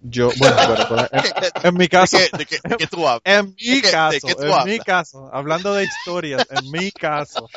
[0.00, 1.22] yo, bueno, bueno, pues, en,
[1.68, 3.22] en mi caso, ¿De qué, de qué- tú hablas?
[3.24, 7.48] en mi ¿De qué- de caso, en mi caso, hablando de historias, en mi caso.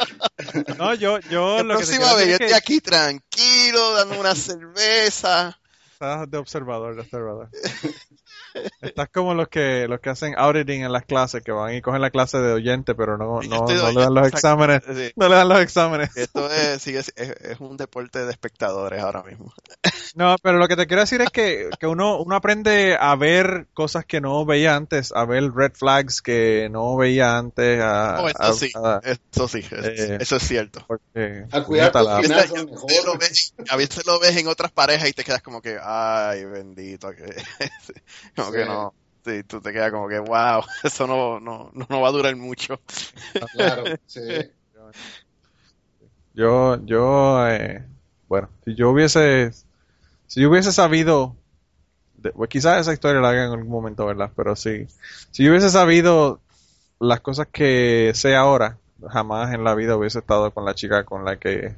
[0.77, 5.59] No, yo, yo lo que próxima quiero vez yo estoy aquí tranquilo, dando una cerveza.
[5.93, 7.49] Estás de observador, de observador.
[8.81, 12.01] Estás como los que los que hacen auditing en las clases, que van y cogen
[12.01, 14.81] la clase de oyente, pero no, no, no le dan los exámenes.
[14.85, 15.11] Sí.
[15.15, 16.15] No le dan los exámenes.
[16.15, 19.53] Esto es, sigue, es, es un deporte de espectadores ahora mismo.
[20.15, 23.67] No, pero lo que te quiero decir es que, que uno, uno aprende a ver
[23.73, 27.79] cosas que no veía antes, a ver red flags que no veía antes.
[27.81, 30.83] A, Oh, eso a- sí, a- eso sí, es- Eh, eso es cierto.
[30.87, 32.87] porque, A cuidar la- finanzas A mejor.
[32.89, 35.77] veces, lo ves, a veces lo ves en otras parejas y te quedas como que,
[35.81, 37.25] ay, bendito, que,
[38.35, 38.57] como Sí.
[38.57, 38.93] que no.
[39.25, 42.35] Sí, tú te quedas como que, wow, eso no, no, no, no va a durar
[42.35, 42.79] mucho.
[43.53, 44.21] Claro, sí.
[46.33, 47.83] Yo, yo, eh,
[48.27, 49.51] bueno, si yo hubiese,
[50.27, 51.35] si yo hubiese sabido,
[52.17, 54.31] de- pues quizás esa historia la haga en algún momento, ¿verdad?
[54.35, 54.87] Pero sí,
[55.31, 56.39] si yo hubiese sabido
[56.99, 58.77] las cosas que sé ahora,
[59.09, 61.75] jamás en la vida hubiese estado con la chica con la que,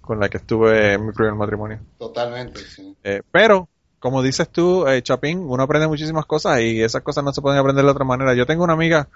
[0.00, 1.80] con la que estuve en mi primer matrimonio.
[1.98, 2.96] Totalmente, sí.
[3.04, 3.68] Eh, pero,
[3.98, 7.58] como dices tú, eh, Chapín, uno aprende muchísimas cosas y esas cosas no se pueden
[7.58, 8.34] aprender de otra manera.
[8.34, 9.08] Yo tengo una amiga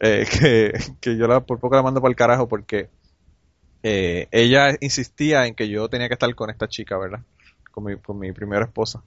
[0.00, 2.88] eh, que, que yo la, por poco la mando para el carajo porque
[3.82, 7.20] eh, ella insistía en que yo tenía que estar con esta chica, ¿verdad?
[7.72, 9.02] Con mi, con mi primera esposa.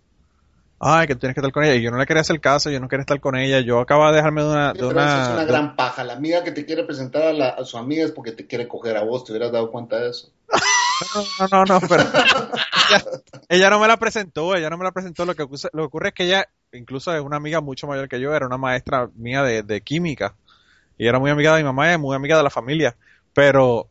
[0.79, 1.75] Ay, que tú tienes que estar con ella.
[1.75, 3.59] Y yo no le quería hacer caso, yo no quería estar con ella.
[3.59, 4.73] Yo acababa de dejarme de una...
[4.73, 6.03] De Pero es una, una gran paja.
[6.05, 8.67] La amiga que te quiere presentar a, la- a su amiga es porque te quiere
[8.67, 9.25] coger a vos.
[9.25, 10.29] ¿Te hubieras dado cuenta de eso?
[10.99, 13.03] No, no, no, pero ella,
[13.49, 15.25] ella no me la presentó, ella no me la presentó.
[15.25, 18.09] Lo que, ocurre- lo que ocurre es que ella, incluso es una amiga mucho mayor
[18.09, 20.35] que yo, era una maestra mía de, de química.
[20.97, 22.95] Y era muy amiga de mi mamá y muy amiga de la familia.
[23.33, 23.89] Pero,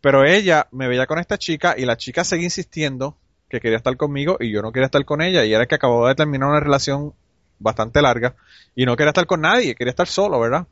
[0.00, 3.16] pero ella me veía con esta chica y la chica seguía insistiendo
[3.48, 5.44] que quería estar conmigo y yo no quería estar con ella.
[5.44, 7.14] Y era que acababa de terminar una relación
[7.60, 8.36] bastante larga
[8.74, 10.66] y no quería estar con nadie, quería estar solo, ¿verdad?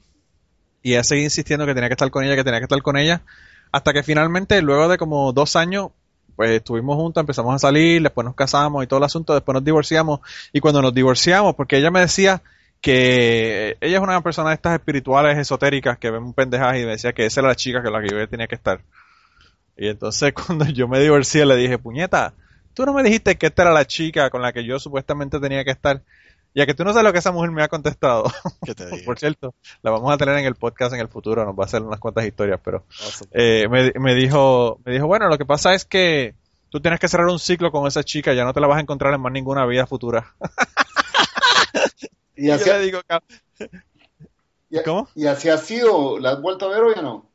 [0.83, 2.97] Y ella seguía insistiendo que tenía que estar con ella, que tenía que estar con
[2.97, 3.23] ella.
[3.73, 5.89] Hasta que finalmente, luego de como dos años,
[6.37, 9.65] pues estuvimos juntos, empezamos a salir, después nos casamos y todo el asunto, después nos
[9.65, 10.21] divorciamos.
[10.53, 12.43] Y cuando nos divorciamos, porque ella me decía
[12.83, 17.13] que ella es una persona de estas espirituales esotéricas que ven pendejadas y me decía
[17.13, 18.83] que esa era la chica con la que yo tenía que estar.
[19.77, 22.35] Y entonces cuando yo me divorcié le dije, puñeta,
[22.75, 25.65] tú no me dijiste que esta era la chica con la que yo supuestamente tenía
[25.65, 26.03] que estar.
[26.55, 28.25] Ya que tú no sabes lo que esa mujer me ha contestado.
[28.65, 29.05] ¿Qué te digo?
[29.05, 31.67] Por cierto, la vamos a tener en el podcast en el futuro, nos va a
[31.67, 32.85] hacer unas cuantas historias, pero
[33.33, 36.35] eh, me, me dijo, me dijo, bueno, lo que pasa es que
[36.71, 38.83] tú tienes que cerrar un ciclo con esa chica, ya no te la vas a
[38.83, 40.35] encontrar en más ninguna vida futura.
[42.35, 43.23] Y Y así, yo le digo, "Cab-
[44.71, 45.07] y- ¿cómo?
[45.15, 46.19] y así ha sido.
[46.19, 47.31] ¿La has vuelto a ver o ya no?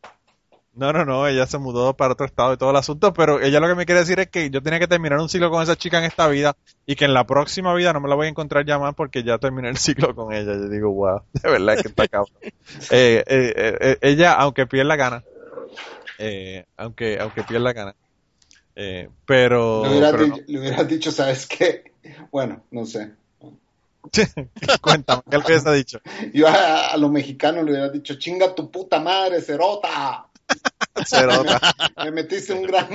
[0.78, 3.60] No, no, no, ella se mudó para otro estado y todo el asunto, pero ella
[3.60, 5.76] lo que me quiere decir es que yo tenía que terminar un ciclo con esa
[5.76, 6.56] chica en esta vida
[6.86, 9.24] y que en la próxima vida no me la voy a encontrar ya más porque
[9.24, 10.54] ya terminé el ciclo con ella.
[10.54, 12.34] Yo digo, wow, de verdad que está cabrón.
[12.92, 15.24] Eh, eh, eh, ella, aunque pierda gana,
[16.20, 17.96] eh, aunque, aunque pierda gana,
[18.76, 21.92] eh, pero, le, hubieras pero dicho, le hubieras dicho, ¿sabes qué?
[22.32, 23.12] Bueno, no sé.
[24.82, 26.00] cuéntame, ¿qué le hubiese dicho?
[26.34, 30.27] Yo a, a lo mexicano le hubiera dicho, chinga tu puta madre, cerota.
[32.04, 32.88] Me metiste un gran,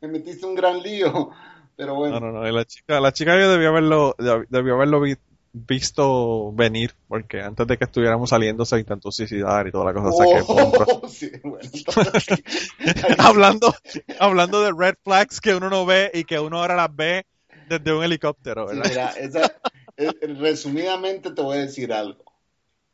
[0.00, 1.30] me metiste un gran lío.
[1.76, 2.20] Pero bueno.
[2.20, 4.14] No, no, no, y la chica, la chica yo debió haberlo,
[4.48, 5.16] debió haberlo vi-
[5.52, 10.08] visto venir, porque antes de que estuviéramos saliendo se intentó suicidar y toda la cosa,
[10.08, 10.42] o sea.
[10.46, 12.42] Oh, sí, bueno, entonces-
[13.18, 13.74] hablando,
[14.18, 17.26] hablando de red flags que uno no ve y que uno ahora las ve
[17.68, 18.90] desde un helicóptero, Sí, ¿verdad?
[18.90, 19.54] mira, esa-
[19.98, 22.24] eh, resumidamente te voy a decir algo.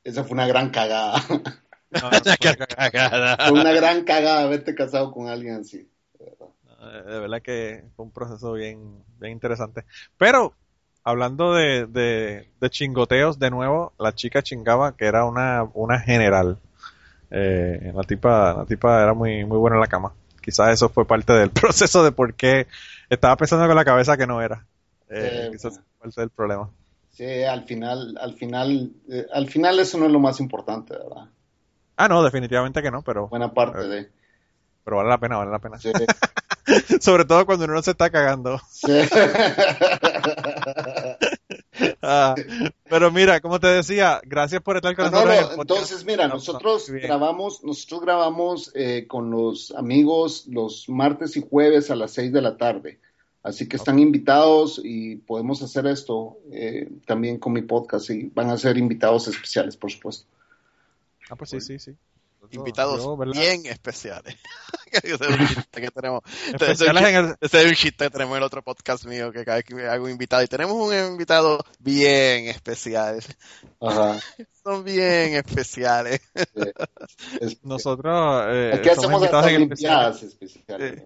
[0.04, 1.22] Esa fue una gran cagada.
[1.92, 3.36] No, no, fue una cagada.
[3.48, 5.88] Fue una gran cagada haberte casado con alguien así.
[6.82, 9.84] De verdad que fue un proceso bien, bien interesante.
[10.18, 10.52] Pero,
[11.04, 16.58] hablando de, de, de chingoteos, de nuevo, la chica chingaba que era una, una general.
[17.30, 20.12] Eh, la tipa, la tipa era muy, muy buena en la cama.
[20.42, 22.66] Quizás eso fue parte del proceso de por qué
[23.08, 24.66] estaba pensando con la cabeza que no era.
[25.08, 25.86] Eh, quizás bueno.
[25.98, 26.70] fue parte del problema.
[27.10, 31.28] Sí, al final, al final, eh, al final eso no es lo más importante, ¿verdad?
[32.02, 34.10] Ah, no, definitivamente que no, pero, Buena parte de.
[34.82, 35.78] pero vale la pena, vale la pena.
[35.78, 35.92] Sí,
[37.00, 38.60] Sobre todo cuando uno no se está cagando.
[38.68, 38.90] sí.
[42.02, 42.34] Ah,
[42.90, 45.52] pero mira, como te decía, gracias por estar con nosotros.
[45.56, 51.90] entonces mira, No, nosotros grabamos, nosotros grabamos eh, con los amigos los martes y jueves
[51.90, 52.98] a las 6 de la tarde.
[53.42, 58.50] Así que están invitados y podemos hacer esto eh, también con mi podcast y van
[58.50, 60.26] a ser invitados especiales, por supuesto.
[61.30, 61.96] Ah, pues sí, sí, sí.
[62.50, 64.36] invitados bien especiales.
[64.92, 66.22] ese es un chiste que tenemos.
[66.52, 69.32] Ese es en el, Ese es un chiste que tenemos en el otro podcast mío,
[69.32, 73.20] que cada vez que me hago un invitado, y tenemos un invitado bien especial.
[73.80, 74.18] Ajá.
[74.64, 76.20] Son bien especiales.
[77.40, 80.12] Es- nosotros eh, somos invitados en especial.
[80.12, 81.02] Olimpiadas especiales.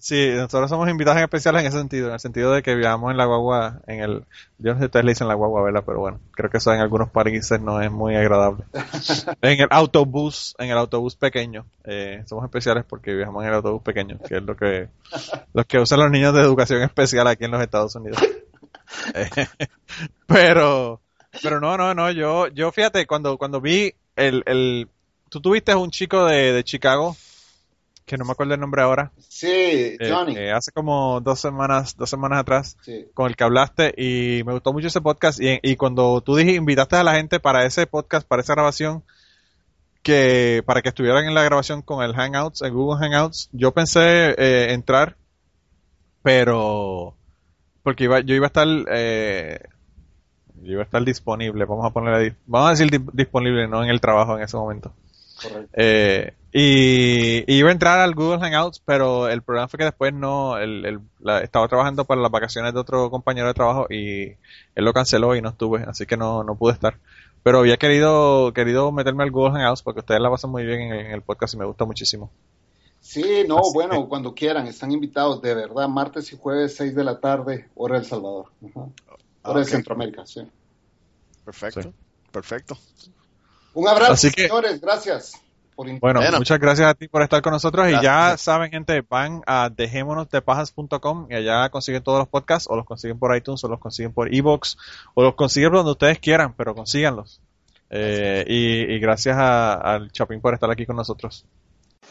[0.00, 3.10] Sí, nosotros somos invitados en especiales en ese sentido, en el sentido de que viajamos
[3.10, 4.24] en la guagua, en el,
[4.58, 5.82] yo no sé si ustedes le dicen la guagua, ¿verdad?
[5.84, 8.64] Pero bueno, creo que eso en algunos países no es muy agradable.
[9.42, 13.82] en el autobús, en el autobús pequeño, eh, somos especiales porque viajamos en el autobús
[13.82, 14.88] pequeño, que es lo que,
[15.52, 18.20] los que usan los niños de educación especial aquí en los Estados Unidos.
[19.14, 19.30] Eh,
[20.26, 21.00] pero,
[21.40, 24.88] pero no, no, no, yo, yo fíjate, cuando, cuando vi el, el,
[25.28, 27.16] tú tuviste un chico de, de Chicago,
[28.06, 30.36] que no me acuerdo el nombre ahora, Sí, eh, Johnny.
[30.36, 33.06] eh, hace como dos semanas, dos semanas atrás, Sí.
[33.14, 36.56] con el que hablaste y me gustó mucho ese podcast y, y cuando tú dijiste,
[36.58, 39.04] invitaste a la gente para ese podcast, para esa grabación,
[40.02, 44.30] que para que estuvieran en la grabación con el Hangouts, el Google Hangouts, yo pensé
[44.38, 45.16] eh, entrar,
[46.22, 47.14] pero
[47.82, 49.60] porque iba, yo iba a estar eh,
[50.62, 53.82] yo iba a estar disponible, vamos a ponerle, ahí- vamos a decir di- disponible, no
[53.82, 54.92] en el trabajo en ese momento.
[55.42, 55.70] Correcto.
[55.74, 60.12] Eh, y, y iba a entrar al Google Hangouts, pero el problema fue que después
[60.12, 64.22] no, el, el- la- estaba trabajando para las vacaciones de otro compañero de trabajo y
[64.74, 66.98] él lo canceló y no estuve, así que no, no pude estar.
[67.42, 70.92] Pero había querido, querido meterme al Google Hangouts porque ustedes la pasan muy bien en
[70.92, 72.30] el, en el podcast y me gusta muchísimo.
[73.00, 76.94] Sí, no, Así bueno, que- cuando quieran, están invitados, de verdad, martes y jueves, 6
[76.94, 78.46] de la tarde, hora del Salvador.
[78.68, 78.86] Ajá.
[79.42, 79.64] Hora de.
[79.64, 80.42] Centroamérica, sí.
[81.44, 81.82] Perfecto.
[81.82, 81.92] Sí.
[82.30, 82.76] Perfecto.
[83.72, 85.32] Un abrazo, que- señores, gracias
[85.88, 86.38] por Bueno, Bueno.
[86.38, 91.26] muchas gracias a ti por estar con nosotros y ya saben gente, van a dejémonosdepajas.com
[91.30, 94.34] y allá consiguen todos los podcasts o los consiguen por iTunes o los consiguen por
[94.34, 94.76] Evox
[95.14, 97.40] o los consiguen por donde ustedes quieran, pero consíganlos.
[97.90, 101.44] Eh, y, y gracias a- al Chapín por estar aquí con nosotros.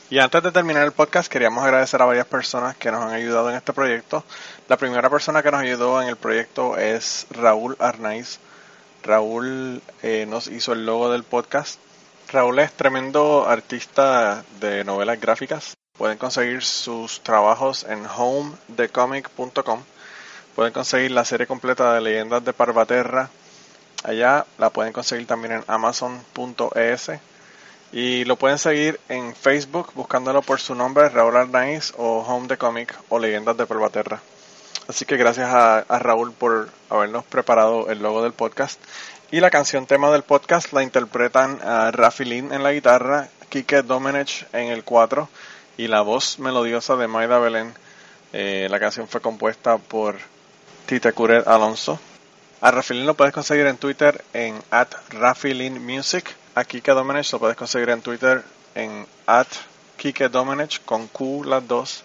[0.09, 3.49] Y antes de terminar el podcast, queríamos agradecer a varias personas que nos han ayudado
[3.51, 4.23] en este proyecto.
[4.67, 8.39] La primera persona que nos ayudó en el proyecto es Raúl Arnaiz.
[9.03, 11.79] Raúl eh, nos hizo el logo del podcast.
[12.31, 15.73] Raúl es tremendo artista de novelas gráficas.
[15.97, 19.81] Pueden conseguir sus trabajos en homedecomic.com.
[20.55, 23.31] Pueden conseguir la serie completa de Leyendas de Parvaterra.
[24.03, 27.11] Allá la pueden conseguir también en amazon.es.
[27.93, 32.57] Y lo pueden seguir en Facebook buscándolo por su nombre, Raúl Arnaiz o Home the
[32.57, 34.21] Comic o Leyendas de Pervaterra.
[34.87, 38.79] Así que gracias a, a Raúl por habernos preparado el logo del podcast.
[39.31, 43.83] Y la canción tema del podcast la interpretan a Rafi Lin en la guitarra, Kike
[43.83, 45.29] Domenech en el 4
[45.77, 47.75] y la voz melodiosa de Maida Belén.
[48.33, 50.17] Eh, la canción fue compuesta por
[50.87, 51.99] Tite Curet Alonso.
[52.61, 56.35] A Rafilin lo puedes conseguir en Twitter en at Rafilin Music.
[56.55, 59.47] A Kike Domenech lo puedes conseguir en Twitter en at
[59.97, 62.03] Kike Domenech con Q las dos.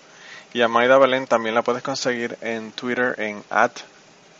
[0.53, 3.73] Y a Maida Belén también la puedes conseguir en Twitter en at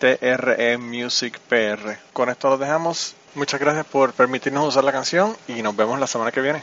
[0.05, 1.97] TRE Music PR.
[2.13, 3.15] Con esto lo dejamos.
[3.35, 6.63] Muchas gracias por permitirnos usar la canción y nos vemos la semana que viene.